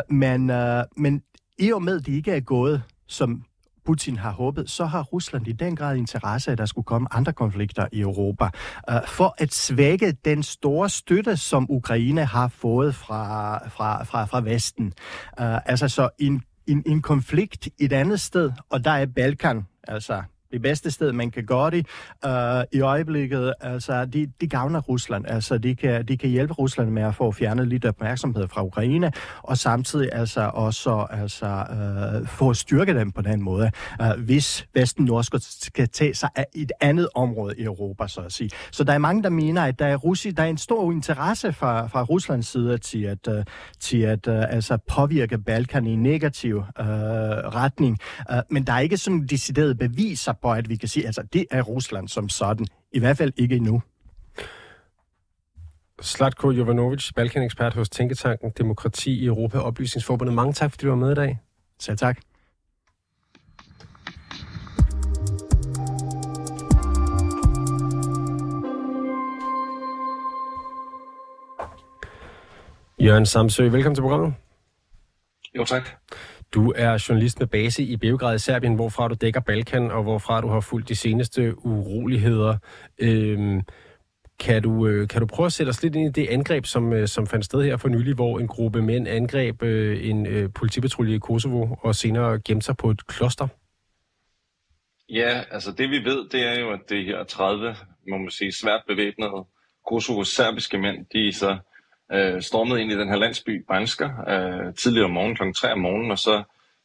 Men, 0.10 0.52
men 0.98 1.22
i 1.60 1.72
og 1.72 1.84
med, 1.84 2.00
at 2.00 2.06
de 2.06 2.16
ikke 2.16 2.32
er 2.32 2.40
gået, 2.40 2.82
som 3.08 3.44
Putin 3.86 4.18
har 4.18 4.32
håbet, 4.32 4.70
så 4.70 4.86
har 4.86 5.04
Rusland 5.04 5.48
i 5.48 5.52
den 5.52 5.76
grad 5.76 5.98
interesse, 5.98 6.52
at 6.52 6.58
der 6.58 6.66
skulle 6.66 6.86
komme 6.86 7.08
andre 7.12 7.34
konflikter 7.34 7.88
i 7.92 8.00
Europa, 8.00 8.50
øh, 8.90 8.96
for 9.08 9.36
at 9.38 9.54
svække 9.54 10.12
den 10.26 10.44
store 10.44 10.90
støtte, 10.90 11.38
som 11.38 11.68
Ukraine 11.70 12.26
har 12.26 12.48
fået 12.48 12.96
fra, 12.96 13.58
fra, 13.68 14.04
fra, 14.04 14.26
fra 14.26 14.42
Vesten. 14.42 14.94
Øh, 15.40 15.58
altså 15.66 15.88
så 15.88 16.10
en, 16.20 16.44
en, 16.68 16.84
en 16.86 17.02
konflikt 17.02 17.70
et 17.80 17.94
andet 17.94 18.20
sted, 18.20 18.52
og 18.70 18.86
der 18.86 18.92
er 18.92 19.06
Balkan, 19.06 19.68
altså 19.88 20.24
det 20.54 20.62
bedste 20.62 20.92
sted, 20.92 21.12
man 21.12 21.32
kan 21.32 21.46
gøre 21.46 21.72
det 21.72 21.88
uh, 22.26 22.32
i 22.72 22.82
øjeblikket. 22.82 23.54
Altså, 23.62 24.06
de, 24.06 24.28
de 24.42 24.48
gavner 24.48 24.82
Rusland. 24.82 25.26
Altså, 25.28 25.58
de 25.58 25.76
kan, 25.76 26.06
de 26.06 26.18
kan 26.18 26.30
hjælpe 26.30 26.54
Rusland 26.54 26.90
med 26.90 27.04
at 27.04 27.16
få 27.16 27.32
fjernet 27.32 27.68
lidt 27.68 27.86
opmærksomhed 27.86 28.48
fra 28.48 28.64
Ukraine, 28.64 29.12
og 29.42 29.58
samtidig 29.58 30.10
altså 30.12 30.52
også 30.54 31.08
altså, 31.10 31.66
uh, 32.22 32.28
få 32.28 32.54
styrke 32.54 32.94
dem 32.94 33.12
på 33.12 33.22
den 33.22 33.42
måde, 33.42 33.72
uh, 34.02 34.24
hvis 34.24 34.68
Vesten 34.76 35.06
nu 35.06 35.18
også 35.18 35.58
skal 35.62 35.90
tage 35.90 36.16
sig 36.16 36.30
af 36.36 36.46
et 36.56 36.72
andet 36.82 37.10
område 37.16 37.56
i 37.58 37.64
Europa, 37.64 38.08
så 38.08 38.22
at 38.22 38.34
sige. 38.34 38.50
Så 38.72 38.84
der 38.84 38.94
er 38.94 38.98
mange, 38.98 39.24
der 39.24 39.30
mener, 39.30 39.62
at 39.64 39.80
der 39.80 39.86
er, 39.86 39.96
Russi, 39.96 40.32
der 40.32 40.44
er 40.44 40.48
en 40.48 40.58
stor 40.58 40.92
interesse 40.92 41.54
fra, 41.54 41.88
fra 41.88 42.04
Ruslands 42.04 42.48
side 42.48 42.78
til 42.78 43.04
at, 43.04 43.28
uh, 43.28 43.44
til 43.80 44.02
at 44.02 44.28
uh, 44.28 44.34
altså 44.50 44.78
påvirke 44.88 45.38
Balkan 45.38 45.88
i 45.88 45.94
en 45.94 46.04
negativ 46.04 46.58
uh, 46.58 46.64
retning. 46.80 47.98
Uh, 48.32 48.38
men 48.50 48.64
der 48.64 48.74
er 48.74 48.80
ikke 48.80 48.98
sådan 48.98 49.28
deciderede 49.28 49.76
beviser 49.76 50.34
på, 50.44 50.52
at 50.52 50.70
vi 50.70 50.76
kan 50.76 50.90
sige, 50.90 51.04
at 51.04 51.08
altså, 51.08 51.24
det 51.34 51.46
er 51.52 51.62
Rusland 51.62 52.08
som 52.08 52.30
sådan. 52.30 52.68
I 52.92 53.00
hvert 53.00 53.18
fald 53.18 53.34
ikke 53.38 53.56
endnu. 53.56 53.82
Slatko 56.02 56.52
Jovanovic, 56.52 57.14
Balkan-ekspert 57.16 57.74
hos 57.74 57.90
Tænketanken 57.90 58.52
Demokrati 58.58 59.12
i 59.20 59.26
Europa 59.26 59.58
Oplysningsforbundet. 59.60 60.36
Mange 60.36 60.54
tak, 60.54 60.72
fordi 60.72 60.86
du 60.86 60.90
var 60.90 60.98
med 60.98 61.12
i 61.12 61.16
dag. 61.16 61.40
Selv 61.80 61.98
tak. 61.98 62.20
Jørgen 73.00 73.26
Samsø, 73.26 73.70
velkommen 73.70 73.96
til 73.96 74.02
programmet. 74.02 74.34
Jo, 75.58 75.66
tak. 75.66 75.90
Du 76.54 76.74
er 76.76 77.06
journalist 77.10 77.40
med 77.40 77.48
base 77.48 77.84
i 77.84 77.98
Beograd 77.98 78.36
i 78.36 78.40
Serbien, 78.40 78.76
hvorfra 78.76 79.08
du 79.08 79.16
dækker 79.22 79.40
Balkan, 79.40 79.92
og 79.92 80.04
hvorfra 80.04 80.42
du 80.42 80.48
har 80.48 80.60
fulgt 80.60 80.90
de 80.90 80.96
seneste 80.96 81.66
uroligheder. 81.66 82.58
Øhm, 83.00 83.62
kan, 84.40 84.64
du, 84.64 84.88
øh, 84.88 85.08
kan 85.08 85.22
du 85.22 85.28
prøve 85.28 85.46
at 85.46 85.54
sætte 85.54 85.70
os 85.70 85.84
lidt 85.84 85.96
ind 85.96 86.18
i 86.18 86.22
det 86.22 86.28
angreb, 86.30 86.66
som, 86.66 86.94
øh, 86.94 87.08
som 87.08 87.28
fandt 87.28 87.46
sted 87.46 87.64
her 87.64 87.78
for 87.78 87.90
nylig, 87.90 88.16
hvor 88.16 88.40
en 88.40 88.48
gruppe 88.48 88.82
mænd 88.82 89.08
angreb 89.08 89.64
øh, 89.64 90.10
en 90.10 90.26
øh, 90.26 90.50
politipatrulje 90.56 91.16
i 91.16 91.20
Kosovo, 91.20 91.76
og 91.82 91.96
senere 91.96 92.40
gemte 92.40 92.66
sig 92.66 92.78
på 92.78 92.90
et 92.90 93.08
kloster? 93.08 93.48
Ja, 95.10 95.44
altså 95.52 95.72
det 95.72 95.90
vi 95.90 95.98
ved, 95.98 96.30
det 96.30 96.48
er 96.48 96.60
jo, 96.60 96.72
at 96.72 96.80
det 96.90 97.06
her 97.06 97.24
30, 97.24 97.76
må 98.10 98.18
man 98.18 98.30
sige, 98.30 98.52
svært 98.52 98.82
bevæbnede 98.88 99.46
Kosovos 99.90 100.28
serbiske 100.28 100.78
mænd, 100.78 101.06
de 101.14 101.34
så 101.34 101.58
øh, 102.14 102.42
stormede 102.42 102.82
ind 102.82 102.92
i 102.92 102.98
den 103.00 103.10
her 103.10 103.16
landsby, 103.16 103.66
Bansker 103.68 104.10
øh, 104.28 104.74
tidligere 104.74 105.06
om 105.06 105.12
morgenen 105.12 105.36
kl. 105.36 105.44
3 105.56 105.72
om 105.72 105.80
morgenen, 105.80 106.12
og 106.12 106.20
så 106.20 106.44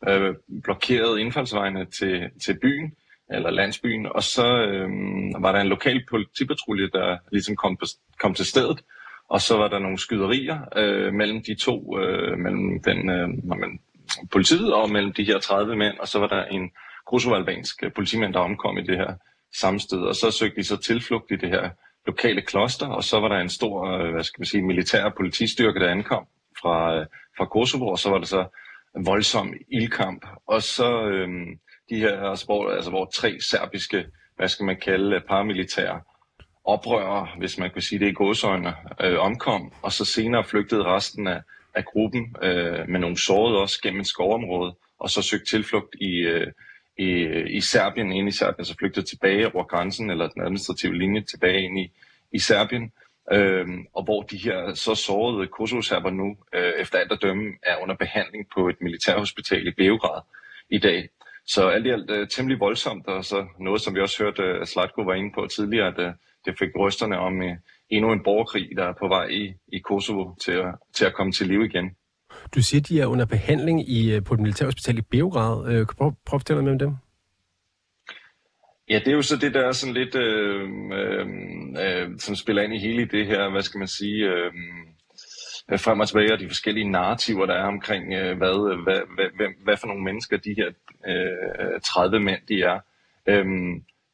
øh, 0.09 0.35
blokerede 0.65 1.21
indfaldsvejene 1.21 1.85
til, 1.85 2.31
til 2.45 2.59
byen, 2.63 2.93
eller 3.31 3.51
landsbyen, 3.51 4.07
og 4.07 4.23
så 4.23 4.47
øh, 4.47 4.89
var 5.43 5.53
der 5.53 5.61
en 5.61 5.69
lokal 5.69 6.05
politipatrulje, 6.11 6.91
der 6.93 7.19
ligesom 7.33 7.57
kom, 7.57 7.77
på, 7.77 7.87
kom 8.21 8.35
til 8.35 8.47
stedet, 8.47 8.81
og 9.29 9.41
så 9.41 9.57
var 9.57 9.69
der 9.69 9.79
nogle 9.79 9.99
skyderier 9.99 10.59
øh, 10.77 11.13
mellem 11.13 11.43
de 11.43 11.55
to, 11.55 11.99
øh, 11.99 12.39
mellem 12.39 12.83
den, 12.83 13.11
øh, 13.11 13.29
man, 13.49 13.81
politiet 14.33 14.75
og 14.75 14.91
mellem 14.91 15.13
de 15.13 15.25
her 15.25 15.39
30 15.39 15.77
mænd, 15.77 15.99
og 15.99 16.09
så 16.09 16.19
var 16.19 16.27
der 16.27 16.45
en 16.45 16.71
kosovo-albansk 17.07 17.85
politimand, 17.95 18.33
der 18.35 18.41
omkom 18.41 18.79
i 18.79 18.83
det 18.83 18.97
her 18.97 19.15
samme 19.61 19.81
sted, 19.81 19.99
og 19.99 20.15
så 20.15 20.31
søgte 20.31 20.57
de 20.57 20.65
så 20.65 20.77
tilflugt 20.77 21.31
i 21.31 21.37
det 21.37 21.49
her 21.49 21.71
lokale 22.09 22.43
kloster, 22.43 22.87
og 22.87 23.05
så 23.05 23.21
var 23.21 23.29
der 23.29 23.37
en 23.37 23.49
stor, 23.49 23.75
øh, 23.87 24.13
hvad 24.13 24.25
skal 24.25 24.41
man 24.41 24.47
sige, 24.47 24.63
militær 24.63 25.09
politistyrke, 25.17 25.81
der 25.81 25.91
ankom 25.91 26.25
fra, 26.61 26.97
øh, 26.97 27.07
fra 27.37 27.45
Kosovo, 27.45 27.87
og 27.89 27.99
så 27.99 28.11
var 28.11 28.19
der 28.19 28.27
så 28.27 28.47
en 28.97 29.07
voldsom 29.07 29.55
ildkamp, 29.69 30.27
og 30.47 30.63
så 30.63 31.03
øhm, 31.03 31.59
de 31.91 31.97
her, 31.97 32.31
altså 32.31 32.45
hvor, 32.47 32.71
altså 32.71 32.91
hvor 32.91 33.11
tre 33.15 33.41
serbiske, 33.41 34.07
hvad 34.37 34.49
skal 34.49 34.67
man 34.67 34.77
kalde, 34.77 35.21
paramilitære 35.29 36.01
oprørere, 36.65 37.29
hvis 37.39 37.59
man 37.59 37.71
kan 37.71 37.83
sige 37.83 37.99
det 37.99 38.09
i 38.09 38.13
godsøjne, 38.13 38.75
øh, 39.01 39.19
omkom, 39.19 39.73
og 39.83 39.93
så 39.93 40.05
senere 40.05 40.45
flygtede 40.45 40.85
resten 40.85 41.27
af, 41.27 41.43
af 41.75 41.85
gruppen 41.85 42.37
øh, 42.43 42.89
med 42.89 43.01
nogle 43.01 43.19
sårede 43.19 43.59
også 43.59 43.81
gennem 43.83 44.01
et 44.01 44.07
skovområde, 44.07 44.75
og 44.99 45.11
så 45.11 45.23
søgte 45.23 45.47
tilflugt 45.47 45.95
i, 46.01 46.13
øh, 46.17 46.47
i, 46.99 47.11
i 47.57 47.61
Serbien, 47.61 48.13
ind 48.13 48.29
i 48.29 48.33
Serbien, 48.33 48.65
så 48.65 48.75
flygter 48.79 49.03
tilbage 49.03 49.55
over 49.55 49.65
grænsen, 49.65 50.11
eller 50.11 50.29
den 50.29 50.43
administrative 50.43 50.99
linje 50.99 51.21
tilbage 51.21 51.63
ind 51.63 51.79
i, 51.79 51.93
i 52.33 52.39
Serbien, 52.39 52.93
øh, 53.33 53.67
og 53.95 54.05
hvor 54.05 54.23
de 54.23 54.37
her 54.37 54.75
så 54.75 54.95
sårede 54.95 55.47
kosovo 55.47 56.11
nu, 56.11 56.37
øh, 56.55 56.73
efter 56.79 56.99
alt 56.99 57.13
at 57.13 57.23
dømme, 57.23 57.53
er 57.63 57.77
under 57.83 57.95
behandling 57.95 58.47
på 58.55 58.69
et 58.69 58.77
militærhospital 58.81 59.67
i 59.67 59.71
Beograd 59.71 60.23
i 60.71 60.79
dag. 60.79 61.09
Så 61.47 61.69
alt 61.69 61.87
i 61.87 61.91
alt 61.91 62.11
øh, 62.11 62.29
temmelig 62.29 62.61
voldsomt, 62.61 63.07
og 63.07 63.25
så 63.25 63.47
noget, 63.61 63.81
som 63.81 63.95
vi 63.95 64.01
også 64.01 64.23
hørte 64.23 64.61
uh, 64.61 64.67
Slatko 64.67 65.03
var 65.03 65.15
inde 65.15 65.33
på 65.35 65.47
tidligere, 65.47 65.87
at 65.87 65.99
øh, 65.99 66.13
det 66.45 66.59
fik 66.59 66.69
rysterne 66.79 67.19
om 67.19 67.43
øh, 67.43 67.57
endnu 67.91 68.13
en 68.13 68.23
borgerkrig, 68.23 68.69
der 68.77 68.85
er 68.85 68.93
på 68.93 69.09
vej 69.09 69.27
i, 69.27 69.55
i 69.73 69.79
Kosovo 69.79 70.35
til 70.35 70.53
at, 70.53 70.75
til 70.95 71.05
at 71.05 71.15
komme 71.15 71.33
til 71.33 71.47
liv 71.47 71.63
igen. 71.63 71.97
Du 72.55 72.63
siger, 72.63 72.81
de 72.81 73.01
er 73.01 73.07
under 73.07 73.27
behandling 73.27 73.89
i, 73.89 74.15
øh, 74.15 74.25
på 74.25 74.35
et 74.35 74.41
militærhospital 74.41 74.99
i 74.99 75.03
Beograd. 75.03 75.67
Øh, 75.67 75.77
kan 75.77 75.87
du 75.87 75.95
prøve, 75.95 76.15
prøve 76.27 76.39
at 76.39 76.41
fortælle 76.41 76.63
noget 76.63 76.83
om 76.83 76.89
dem? 76.89 76.97
Ja, 78.91 78.99
det 78.99 79.09
er 79.09 79.13
jo 79.13 79.23
så 79.23 79.37
det, 79.37 79.55
der 79.55 79.67
er 79.67 79.73
sådan 79.73 79.95
lidt, 79.95 80.15
øh, 80.15 80.69
øh, 80.93 81.27
øh, 81.85 82.19
som 82.19 82.35
spiller 82.35 82.63
ind 82.63 82.75
i 82.75 82.79
hele 82.79 83.05
det 83.05 83.27
her, 83.27 83.51
hvad 83.51 83.63
skal 83.63 83.79
man 83.79 83.89
sige, 83.89 84.25
øh, 84.25 84.53
øh 85.73 85.79
frem 85.79 86.01
og 86.01 86.09
tilbage, 86.09 86.33
og 86.33 86.41
de 86.41 86.49
forskellige 86.49 86.91
narrativer, 86.91 87.47
der 87.47 87.55
er 87.55 87.67
omkring, 87.67 88.13
øh, 88.13 88.37
hvad, 88.39 88.83
hvad, 88.85 89.01
hvad, 89.15 89.27
hvad, 89.37 89.49
hvad 89.65 89.77
for 89.77 89.87
nogle 89.87 90.05
mennesker 90.05 90.37
de 90.37 90.55
her 90.57 90.69
øh, 91.09 91.81
30 91.81 92.21
mænd, 92.21 92.41
de 92.49 92.63
er. 92.63 92.81
Øh, 93.29 93.47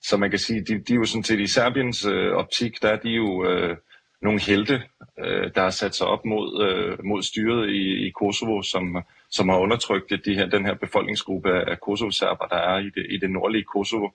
så 0.03 0.17
man 0.17 0.31
kan 0.31 0.38
sige, 0.38 0.61
de, 0.61 0.79
de 0.79 0.93
er 0.93 0.97
jo 0.97 1.05
sådan 1.05 1.25
set 1.25 1.41
i 1.41 1.47
Serbiens 1.47 2.07
øh, 2.07 2.33
optik, 2.33 2.83
der 2.83 2.88
er 2.88 2.97
de 2.97 3.11
jo 3.11 3.47
øh, 3.50 3.76
nogle 4.25 4.40
helte, 4.40 4.83
øh, 5.19 5.50
der 5.54 5.62
har 5.62 5.71
sat 5.71 5.95
sig 5.95 6.07
op 6.07 6.25
mod, 6.25 6.49
øh, 6.66 7.04
mod 7.04 7.23
styret 7.23 7.71
i, 7.71 8.07
i 8.07 8.11
Kosovo, 8.11 8.62
som, 8.62 9.02
som 9.31 9.49
har 9.49 9.59
undertrykt 9.59 10.12
de 10.25 10.35
her, 10.35 10.47
den 10.47 10.66
her 10.66 10.75
befolkningsgruppe 10.75 11.50
af 11.71 11.81
Kosovo-serber, 11.81 12.47
der 12.47 12.57
er 12.57 12.78
i 12.78 12.90
det, 12.97 13.07
i 13.11 13.16
det 13.16 13.31
nordlige 13.31 13.64
Kosovo 13.64 14.09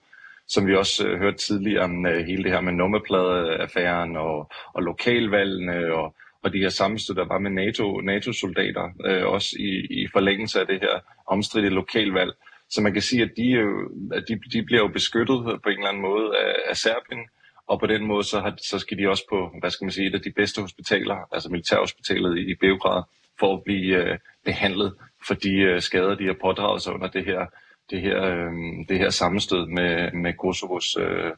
som 0.50 0.66
vi 0.66 0.76
også 0.76 1.08
øh, 1.08 1.18
hørte 1.18 1.36
tidligere 1.36 1.84
om 1.84 2.06
øh, 2.06 2.26
hele 2.26 2.44
det 2.44 2.52
her 2.52 2.60
med 2.60 2.72
nummerpladeaffæren 2.72 4.16
og, 4.16 4.50
og 4.74 4.82
lokalvalgene 4.82 5.94
og, 5.94 6.14
og 6.42 6.52
de 6.52 6.58
her 6.58 6.68
sammenstød, 6.68 7.14
der 7.14 7.24
var 7.24 7.38
med 7.38 7.50
NATO, 7.50 8.00
NATO-soldater, 8.00 8.90
øh, 9.06 9.26
også 9.26 9.56
i, 9.58 10.02
i 10.02 10.08
forlængelse 10.12 10.60
af 10.60 10.66
det 10.66 10.80
her 10.80 11.00
omstridte 11.26 11.68
lokalvalg. 11.68 12.32
Så 12.70 12.82
man 12.82 12.92
kan 12.92 13.02
sige, 13.02 13.22
at 13.22 13.30
de, 13.36 13.52
øh, 13.52 13.86
at 14.12 14.24
de, 14.28 14.40
de 14.52 14.62
bliver 14.62 14.82
jo 14.82 14.88
beskyttet 14.88 15.38
på 15.62 15.68
en 15.68 15.76
eller 15.76 15.88
anden 15.88 16.02
måde 16.02 16.36
af, 16.38 16.54
af 16.70 16.76
Serbien, 16.76 17.22
og 17.70 17.80
på 17.80 17.86
den 17.86 18.06
måde 18.06 18.24
så, 18.24 18.40
har, 18.40 18.54
så 18.62 18.78
skal 18.78 18.98
de 18.98 19.08
også 19.08 19.24
på, 19.30 19.50
hvad 19.60 19.70
skal 19.70 19.84
man 19.84 19.92
sige, 19.92 20.06
et 20.08 20.14
af 20.14 20.20
de 20.20 20.30
bedste 20.30 20.60
hospitaler, 20.60 21.16
altså 21.32 21.48
militærhospitalet 21.48 22.38
i, 22.38 22.54
Beograd, 22.54 23.02
for 23.40 23.56
at 23.56 23.62
blive 23.64 23.96
øh, 23.96 24.18
behandlet 24.44 24.94
for 25.26 25.34
de 25.34 25.52
øh, 25.52 25.80
skader, 25.80 26.14
de 26.14 26.26
har 26.26 26.36
pådraget 26.40 26.82
sig 26.82 26.92
under 26.92 27.08
det 27.08 27.24
her, 27.24 27.46
det 27.90 28.00
her, 28.00 28.22
øh, 28.22 28.52
det 28.88 28.98
her 28.98 29.10
sammenstød 29.10 29.66
med, 29.66 30.12
med 30.12 30.32
Kosovos 30.32 30.96
øh, 31.00 31.32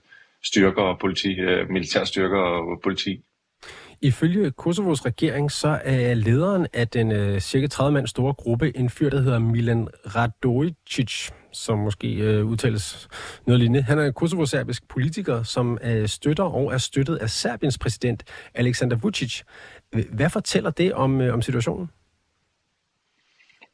styrker 0.44 0.82
og 0.82 0.98
politi, 0.98 1.32
øh, 1.40 1.70
militærstyrker 1.70 2.38
og 2.38 2.80
politi. 2.82 3.22
Ifølge 4.02 4.50
Kosovos 4.50 5.06
regering, 5.06 5.50
så 5.50 5.80
er 5.84 6.14
lederen 6.14 6.66
af 6.72 6.88
den 6.88 7.12
øh, 7.12 7.40
cirka 7.40 7.66
30 7.66 7.92
mand 7.92 8.06
store 8.06 8.34
gruppe 8.34 8.76
en 8.76 8.90
fyr, 8.90 9.10
der 9.10 9.20
hedder 9.20 9.38
Milan 9.38 9.88
Radojicic, 10.16 11.30
som 11.52 11.78
måske 11.78 12.14
øh, 12.14 12.46
udtales 12.46 13.08
noget 13.46 13.60
lignende. 13.60 13.82
Han 13.82 13.98
er 13.98 14.04
en 14.04 14.12
kosovo-serbisk 14.12 14.88
politiker, 14.88 15.42
som 15.42 15.78
øh, 15.84 16.08
støtter 16.08 16.44
og 16.44 16.72
er 16.72 16.78
støttet 16.78 17.16
af 17.16 17.30
Serbiens 17.30 17.78
præsident 17.78 18.24
Aleksandar 18.54 18.96
Vucic. 18.96 19.42
Hvad 20.10 20.30
fortæller 20.30 20.70
det 20.70 20.92
om, 20.92 21.20
øh, 21.20 21.34
om 21.34 21.42
situationen? 21.42 21.90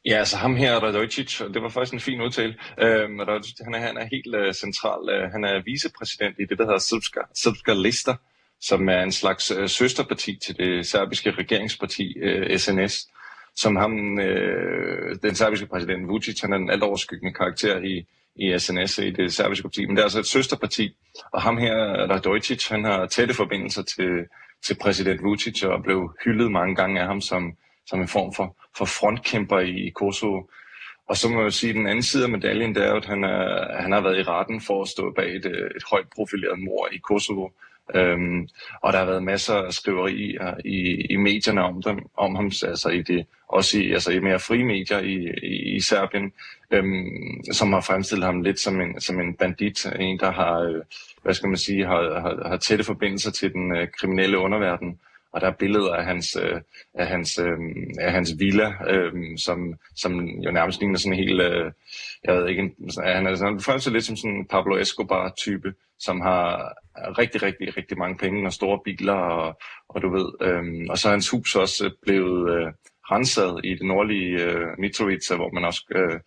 Ja, 0.05 0.17
altså 0.17 0.37
ham 0.37 0.55
her, 0.55 0.75
Radojcic, 0.75 1.41
det 1.53 1.61
var 1.61 1.69
faktisk 1.69 1.93
en 1.93 1.99
fin 1.99 2.21
udtale. 2.21 2.55
Uh, 2.77 2.85
han, 2.85 3.73
er, 3.73 3.79
han 3.79 3.97
er 3.97 4.07
helt 4.11 4.35
uh, 4.35 4.53
central. 4.53 4.99
Uh, 5.23 5.31
han 5.31 5.43
er 5.43 5.63
vicepræsident 5.65 6.35
i 6.39 6.45
det, 6.45 6.57
der 6.57 6.65
hedder 6.65 6.79
Srpska, 6.79 7.19
Srpska 7.35 7.73
Lista, 7.73 8.13
som 8.61 8.89
er 8.89 9.01
en 9.03 9.11
slags 9.11 9.51
øh, 9.51 9.69
søsterparti 9.69 10.35
til 10.35 10.57
det 10.57 10.85
serbiske 10.85 11.31
regeringsparti 11.31 12.17
øh, 12.17 12.59
SNS, 12.59 13.09
som 13.55 13.75
ham, 13.75 14.19
øh, 14.19 15.15
den 15.23 15.35
serbiske 15.35 15.67
præsident 15.67 16.07
Vucic, 16.07 16.41
han 16.41 16.53
er 16.53 16.57
den 16.57 16.69
alt 16.69 16.83
overskyggende 16.83 17.33
karakter 17.33 17.79
i, 17.79 18.05
i 18.35 18.59
SNS, 18.59 18.97
i 18.97 19.11
det 19.11 19.33
serbiske 19.33 19.63
parti, 19.63 19.85
men 19.85 19.95
det 19.95 20.01
er 20.01 20.05
altså 20.05 20.19
et 20.19 20.25
søsterparti, 20.25 20.95
og 21.33 21.41
ham 21.41 21.57
her, 21.57 21.75
Radojcic, 22.09 22.67
han 22.67 22.83
har 22.83 23.05
tætte 23.05 23.33
forbindelser 23.33 23.83
til, 23.83 24.25
til 24.65 24.77
præsident 24.81 25.23
Vucic 25.23 25.63
og 25.63 25.83
blev 25.83 26.13
hyldet 26.25 26.51
mange 26.51 26.75
gange 26.75 27.01
af 27.01 27.07
ham 27.07 27.21
som, 27.21 27.53
som 27.87 28.01
en 28.01 28.07
form 28.07 28.33
for, 28.33 28.57
for 28.77 28.85
frontkæmper 28.85 29.59
i, 29.59 29.87
i 29.87 29.89
Kosovo. 29.89 30.41
Og 31.09 31.17
så 31.17 31.29
må 31.29 31.41
jeg 31.41 31.53
sige, 31.53 31.69
at 31.69 31.75
den 31.75 31.87
anden 31.87 32.03
side 32.03 32.23
af 32.23 32.29
medaljen, 32.29 32.75
det 32.75 32.85
er 32.85 32.93
at 32.93 33.05
han, 33.05 33.23
er, 33.23 33.81
han 33.81 33.91
har 33.91 34.01
været 34.01 34.19
i 34.19 34.23
retten 34.23 34.61
for 34.61 34.81
at 34.81 34.87
stå 34.87 35.11
bag 35.11 35.35
et, 35.35 35.45
øh, 35.45 35.71
et 35.75 35.83
højt 35.91 36.07
profileret 36.15 36.59
mor 36.59 36.87
i 36.91 36.97
Kosovo, 36.97 37.49
Øhm, 37.95 38.47
og 38.81 38.93
der 38.93 38.99
har 38.99 39.05
været 39.05 39.23
masser 39.23 39.53
af 39.55 39.73
skriverier 39.73 40.47
øh, 40.47 40.59
i, 40.65 41.05
i 41.09 41.15
medierne 41.15 41.63
om, 41.63 41.81
dem, 41.81 41.99
om 42.17 42.35
ham, 42.35 42.45
altså 42.45 42.89
i 42.89 43.01
det, 43.01 43.25
også 43.47 43.79
i, 43.79 43.91
altså 43.91 44.11
i 44.11 44.19
mere 44.19 44.39
frie 44.39 44.63
medier 44.63 44.99
i, 44.99 45.15
i, 45.43 45.75
i 45.75 45.79
Serbien, 45.81 46.31
øhm, 46.71 47.43
som 47.51 47.73
har 47.73 47.81
fremstillet 47.81 48.25
ham 48.25 48.41
lidt 48.41 48.59
som 48.59 48.81
en, 48.81 49.01
som 49.01 49.19
en 49.19 49.33
bandit, 49.33 49.85
en 49.85 50.19
der 50.19 50.31
har, 50.31 50.59
øh, 50.59 50.81
hvad 51.23 51.33
skal 51.33 51.49
man 51.49 51.57
sige, 51.57 51.85
har, 51.85 52.19
har, 52.19 52.49
har 52.49 52.57
tætte 52.57 52.83
forbindelser 52.83 53.31
til 53.31 53.53
den 53.53 53.77
øh, 53.77 53.87
kriminelle 53.99 54.37
underverden. 54.37 54.99
Og 55.33 55.41
der 55.41 55.47
er 55.47 55.51
billeder 55.51 55.93
af 55.93 56.05
hans, 56.05 56.37
øh, 56.41 56.61
af 56.93 57.07
hans, 57.07 57.39
øh, 57.39 57.57
af 57.99 58.11
hans 58.11 58.35
villa, 58.39 58.73
øh, 58.89 59.13
som, 59.37 59.73
som 59.95 60.25
jo 60.25 60.51
nærmest 60.51 60.79
ligner 60.79 60.97
sådan 60.97 61.13
en 61.13 61.25
helt, 61.25 61.41
øh, 61.41 61.71
jeg 62.23 62.35
ved 62.35 62.47
ikke, 62.49 62.71
han 63.03 63.27
er 63.27 63.35
sådan, 63.35 63.93
lidt 63.93 64.05
som 64.05 64.15
sådan 64.15 64.35
en 64.35 64.45
Pablo 64.45 64.77
Escobar-type, 64.77 65.73
som 65.99 66.21
har 66.21 66.73
rigtig, 67.17 67.43
rigtig, 67.43 67.77
rigtig 67.77 67.97
mange 67.97 68.17
penge 68.17 68.47
og 68.47 68.53
store 68.53 68.79
biler, 68.85 69.13
og, 69.13 69.59
og 69.89 70.01
du 70.01 70.09
ved, 70.09 70.27
øh, 70.41 70.87
og 70.89 70.97
så 70.97 71.07
er 71.07 71.11
hans 71.11 71.29
hus 71.29 71.55
også 71.55 71.91
blevet 72.01 72.55
øh, 72.55 72.71
renset 73.11 73.59
i 73.63 73.73
det 73.73 73.85
nordlige 73.85 74.43
øh, 74.43 74.67
Mitrovica, 74.77 75.35
hvor 75.35 75.51
man 75.51 75.65
også 75.65 75.83
øh, 75.95 76.19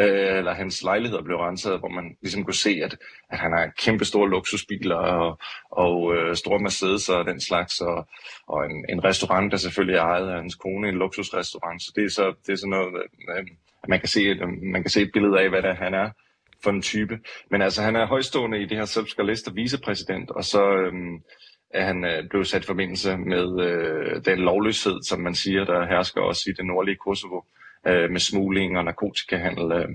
øh, 0.00 0.38
eller 0.38 0.54
hans 0.54 0.82
lejligheder 0.82 1.22
blev 1.22 1.36
renset, 1.36 1.78
hvor 1.78 1.88
man 1.88 2.16
ligesom 2.22 2.44
kunne 2.44 2.54
se, 2.54 2.80
at, 2.84 2.96
at 3.30 3.38
han 3.38 3.52
har 3.52 3.72
kæmpe 3.78 4.04
store 4.04 4.30
luksusbiler 4.30 4.96
og, 4.96 5.38
og 5.70 6.14
øh, 6.16 6.36
store 6.36 6.58
Mercedes 6.60 7.08
og 7.08 7.26
den 7.26 7.40
slags, 7.40 7.80
og, 7.80 8.08
og 8.46 8.64
en, 8.66 8.84
en 8.88 9.04
restaurant, 9.04 9.52
der 9.52 9.58
selvfølgelig 9.58 9.96
er 9.96 10.02
ejet 10.02 10.28
af 10.28 10.36
hans 10.36 10.54
kone, 10.54 10.88
en 10.88 10.94
luksusrestaurant. 10.94 11.82
Så 11.82 11.92
det 11.96 12.04
er 12.04 12.10
så, 12.10 12.34
det 12.46 12.52
er 12.52 12.56
sådan 12.56 12.70
noget, 12.70 13.02
øh, 13.36 13.46
man 13.88 14.00
kan, 14.00 14.08
se, 14.08 14.34
man 14.62 14.82
kan 14.82 14.90
se 14.90 15.02
et 15.02 15.10
billede 15.12 15.40
af, 15.40 15.48
hvad 15.48 15.62
det 15.62 15.76
han 15.76 15.94
er 15.94 16.10
for 16.62 16.70
en 16.70 16.82
type. 16.82 17.18
Men 17.50 17.62
altså, 17.62 17.82
han 17.82 17.96
er 17.96 18.06
højstående 18.06 18.62
i 18.62 18.66
det 18.66 18.76
her 18.76 18.84
srpska 18.84 19.22
liste 19.22 19.54
vicepræsident, 19.54 20.30
og 20.30 20.44
så 20.44 20.76
øh, 20.76 20.92
er 21.70 21.84
han 21.84 22.04
øh, 22.04 22.28
blevet 22.30 22.46
sat 22.46 22.62
i 22.62 22.66
forbindelse 22.66 23.16
med 23.16 23.60
øh, 23.60 24.24
den 24.24 24.38
lovløshed, 24.38 25.02
som 25.02 25.20
man 25.20 25.34
siger, 25.34 25.64
der 25.64 25.86
hersker 25.86 26.20
også 26.20 26.42
i 26.46 26.52
det 26.52 26.66
nordlige 26.66 26.96
Kosovo 26.96 27.40
øh, 27.86 28.10
med 28.10 28.20
smugling 28.20 28.78
og 28.78 28.84
narkotikahandel. 28.84 29.72
Øh, 29.72 29.88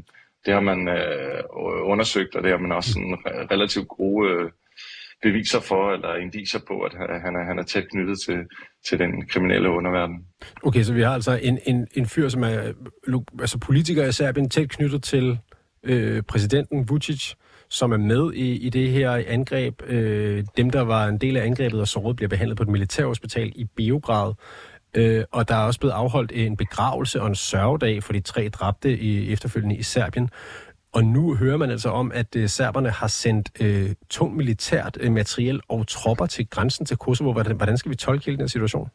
det 0.46 0.54
har 0.54 0.62
man 0.62 0.88
øh, 0.88 1.44
undersøgt, 1.84 2.36
og 2.36 2.44
det 2.44 2.52
har 2.52 2.58
man 2.58 2.72
også 2.72 2.94
sådan 2.94 3.18
relativt 3.52 3.88
gode 3.88 4.32
øh, 4.32 4.52
beviser 5.24 5.60
for, 5.60 5.94
eller 5.94 6.16
indiser 6.16 6.60
på, 6.68 6.82
at 6.82 6.94
han 6.94 7.36
er, 7.36 7.44
han 7.48 7.60
er 7.60 7.64
tæt 7.64 7.90
knyttet 7.92 8.20
til, 8.26 8.38
til 8.90 9.00
den 9.00 9.28
kriminelle 9.28 9.70
underverden. 9.70 10.26
Okay, 10.64 10.84
så 10.84 10.94
vi 10.94 11.02
har 11.02 11.14
altså 11.14 11.40
en, 11.42 11.60
en, 11.66 11.88
en 11.94 12.06
fyr, 12.06 12.30
som 12.30 12.44
er 12.44 12.74
altså 13.40 13.60
politiker 13.60 14.06
i 14.06 14.12
Serbien, 14.12 14.50
tæt 14.50 14.70
knyttet 14.70 15.04
til 15.04 15.40
øh, 15.84 16.24
præsidenten 16.24 16.90
Vucic, 16.90 17.34
som 17.70 17.92
er 17.92 17.98
med 17.98 18.34
i, 18.34 18.56
i 18.56 18.70
det 18.70 18.92
her 18.92 19.24
angreb. 19.28 19.82
Øh, 19.88 20.44
dem, 20.58 20.70
der 20.70 20.82
var 20.82 21.08
en 21.08 21.18
del 21.18 21.38
af 21.38 21.46
angrebet 21.46 21.82
og 21.82 21.88
såret, 21.88 22.16
bliver 22.16 22.30
behandlet 22.30 22.58
på 22.58 22.64
et 22.64 22.70
militærhospital 22.70 23.52
i 23.56 23.66
Beograd. 23.76 24.34
Øh, 24.94 25.24
og 25.32 25.48
der 25.48 25.56
er 25.56 25.64
også 25.64 25.80
blevet 25.80 25.94
afholdt 25.94 26.32
en 26.32 26.58
begravelse 26.58 27.22
og 27.22 27.28
en 27.28 27.36
sørgedag 27.36 28.04
for 28.04 28.14
de 28.14 28.20
tre 28.20 28.50
dræbte 28.50 29.00
i, 29.00 29.32
efterfølgende 29.32 29.76
i 29.76 29.84
Serbien. 29.84 30.30
Og 30.94 31.04
nu 31.04 31.36
hører 31.36 31.58
man 31.58 31.70
altså 31.72 31.90
om, 31.90 32.12
at 32.12 32.36
øh, 32.36 32.50
serberne 32.50 32.90
har 32.90 33.08
sendt 33.08 33.50
øh, 33.60 33.96
tung 34.10 34.36
militært 34.36 34.98
øh, 35.02 35.12
materiel 35.12 35.62
og 35.68 35.88
tropper 35.88 36.26
til 36.26 36.50
grænsen 36.50 36.86
til 36.86 36.98
Kosovo. 36.98 37.32
Hvordan, 37.32 37.56
hvordan 37.56 37.78
skal 37.78 37.92
vi 37.92 37.96
tolke 37.96 38.26
hele 38.26 38.38
den 38.38 38.50
situation? 38.50 38.90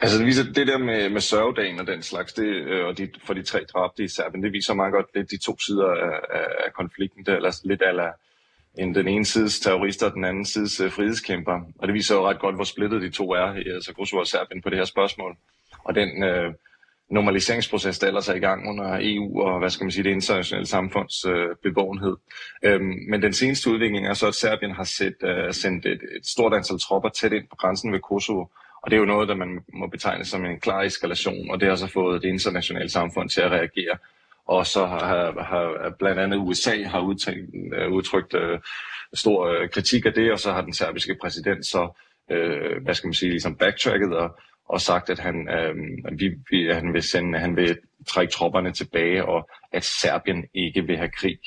Altså 0.00 0.18
det 0.18 0.26
viser 0.26 0.44
det 0.44 0.66
der 0.66 0.78
med, 0.78 1.10
med 1.10 1.20
sørgedagen 1.20 1.80
og 1.80 1.86
den 1.86 2.02
slags, 2.02 2.32
det, 2.32 2.44
øh, 2.44 2.86
og 2.86 2.98
de, 2.98 3.08
for 3.24 3.34
de 3.34 3.42
tre 3.42 3.64
dræbte 3.64 4.04
i 4.04 4.08
Serbien, 4.08 4.42
det 4.42 4.52
viser 4.52 4.74
meget 4.74 4.92
godt 4.92 5.06
lidt 5.14 5.30
de 5.30 5.44
to 5.44 5.58
sider 5.58 5.86
af, 5.86 6.20
af, 6.30 6.46
af 6.66 6.72
konflikten. 6.72 7.24
Det 7.24 7.34
er 7.34 7.60
lidt 7.64 7.82
ala 7.82 8.10
en, 8.78 8.94
den 8.94 9.08
ene 9.08 9.24
sides 9.24 9.60
terrorister 9.60 10.06
og 10.06 10.12
den 10.12 10.24
anden 10.24 10.44
sides 10.44 10.80
uh, 10.80 10.90
frihedskæmper. 10.90 11.60
Og 11.78 11.88
det 11.88 11.94
viser 11.94 12.14
jo 12.14 12.28
ret 12.28 12.38
godt, 12.38 12.54
hvor 12.54 12.64
splittet 12.64 13.02
de 13.02 13.10
to 13.10 13.30
er, 13.30 13.46
øh, 13.46 13.74
altså 13.74 13.94
Kosovo 13.94 14.20
og 14.20 14.26
Serbien, 14.26 14.62
på 14.62 14.70
det 14.70 14.78
her 14.78 14.84
spørgsmål. 14.84 15.36
Og 15.84 15.94
den 15.94 16.24
uh, 16.24 16.54
normaliseringsproces, 17.10 17.98
der 17.98 18.06
ellers 18.06 18.28
er 18.28 18.34
i 18.34 18.38
gang 18.38 18.68
under 18.68 18.98
EU 19.00 19.42
og 19.42 19.58
hvad 19.58 19.70
skal 19.70 19.84
man 19.84 19.90
sige, 19.90 20.04
det 20.04 20.10
internationale 20.10 20.66
samfunds 20.66 21.26
uh, 21.26 21.32
bevågenhed. 21.62 22.16
Um, 22.66 22.94
men 23.10 23.22
den 23.22 23.32
seneste 23.32 23.70
udvikling 23.70 24.06
er 24.06 24.14
så, 24.14 24.26
at 24.26 24.34
Serbien 24.34 24.72
har 24.72 24.84
set, 24.84 25.16
uh, 25.22 25.52
sendt 25.52 25.86
et, 25.86 26.00
et 26.16 26.26
stort 26.26 26.54
antal 26.54 26.78
tropper 26.78 27.08
tæt 27.08 27.32
ind 27.32 27.48
på 27.50 27.56
grænsen 27.56 27.92
ved 27.92 28.00
Kosovo. 28.00 28.44
Og 28.86 28.90
det 28.90 28.96
er 28.96 29.00
jo 29.00 29.06
noget, 29.06 29.28
der 29.28 29.34
man 29.34 29.60
må 29.72 29.86
betegne 29.86 30.24
som 30.24 30.44
en 30.44 30.60
klar 30.60 30.82
eskalation, 30.82 31.50
og 31.50 31.60
det 31.60 31.68
har 31.68 31.76
så 31.76 31.86
fået 31.86 32.22
det 32.22 32.28
internationale 32.28 32.88
samfund 32.88 33.28
til 33.28 33.40
at 33.40 33.50
reagere 33.50 33.98
og 34.46 34.66
så 34.66 34.86
har, 34.86 35.42
har 35.42 35.94
blandt 35.98 36.20
andet 36.20 36.36
USA 36.36 36.82
har 36.82 37.00
udtrykt, 37.00 37.54
øh, 37.74 37.92
udtrykt 37.92 38.34
øh, 38.34 38.58
stor 39.14 39.46
øh, 39.46 39.68
kritik 39.68 40.06
af 40.06 40.12
det, 40.12 40.32
og 40.32 40.40
så 40.40 40.52
har 40.52 40.60
den 40.60 40.72
serbiske 40.72 41.16
præsident 41.20 41.66
så, 41.66 42.00
øh, 42.30 42.82
hvad 42.82 42.94
skal 42.94 43.08
man 43.08 43.14
sige, 43.14 43.30
ligesom 43.30 43.56
backtracket 43.56 44.16
og, 44.16 44.38
og 44.68 44.80
sagt, 44.80 45.10
at 45.10 45.18
han, 45.18 45.48
øh, 45.48 45.74
vi, 46.18 46.30
vi, 46.50 46.66
han, 46.72 46.92
vil 46.92 47.02
sende, 47.02 47.38
han 47.38 47.56
vil 47.56 47.78
trække 48.06 48.32
tropperne 48.32 48.72
tilbage, 48.72 49.24
og 49.24 49.50
at 49.72 49.84
Serbien 49.84 50.44
ikke 50.54 50.86
vil 50.86 50.96
have 50.96 51.10
krig. 51.10 51.38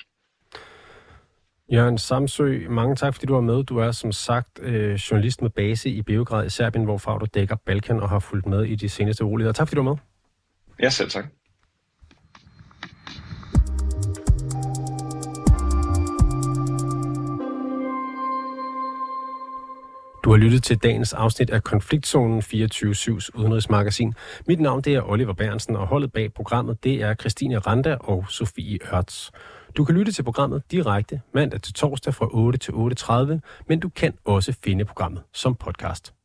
Jørgen 1.73 1.97
Samsø, 1.97 2.59
mange 2.69 2.95
tak, 2.95 3.13
fordi 3.13 3.25
du 3.25 3.33
var 3.33 3.41
med. 3.41 3.63
Du 3.63 3.77
er 3.77 3.91
som 3.91 4.11
sagt 4.11 4.59
øh, 4.61 4.93
journalist 4.93 5.41
med 5.41 5.49
base 5.49 5.89
i 5.89 6.01
Beograd 6.01 6.45
i 6.45 6.49
Serbien, 6.49 6.85
hvorfra 6.85 7.17
du 7.17 7.25
dækker 7.33 7.55
Balkan 7.55 7.99
og 7.99 8.09
har 8.09 8.19
fulgt 8.19 8.45
med 8.45 8.63
i 8.65 8.75
de 8.75 8.89
seneste 8.89 9.25
uroligheder. 9.25 9.53
Tak, 9.53 9.67
fordi 9.67 9.75
du 9.75 9.83
var 9.83 9.91
med. 9.91 9.99
Ja, 10.81 10.89
selv 10.89 11.09
tak. 11.09 11.25
Du 20.23 20.29
har 20.31 20.37
lyttet 20.37 20.63
til 20.63 20.77
dagens 20.77 21.13
afsnit 21.13 21.49
af 21.49 21.63
Konfliktzonen 21.63 22.39
24-7's 22.39 23.29
udenrigsmagasin. 23.33 24.13
Mit 24.47 24.59
navn 24.59 24.81
det 24.81 24.95
er 24.95 25.09
Oliver 25.09 25.33
Bernsen, 25.33 25.75
og 25.75 25.87
holdet 25.87 26.13
bag 26.13 26.33
programmet 26.33 26.83
det 26.83 27.01
er 27.01 27.13
Christine 27.13 27.57
Randa 27.57 27.95
og 27.99 28.25
Sofie 28.29 28.79
Ørts. 28.93 29.31
Du 29.79 29.85
kan 29.85 29.95
lytte 29.95 30.11
til 30.11 30.23
programmet 30.23 30.63
direkte 30.71 31.21
mandag 31.33 31.61
til 31.61 31.73
torsdag 31.73 32.13
fra 32.13 32.27
8 32.31 32.59
til 32.59 32.71
8.30, 32.71 33.39
men 33.67 33.79
du 33.79 33.89
kan 33.89 34.13
også 34.25 34.53
finde 34.63 34.85
programmet 34.85 35.23
som 35.33 35.55
podcast. 35.55 36.18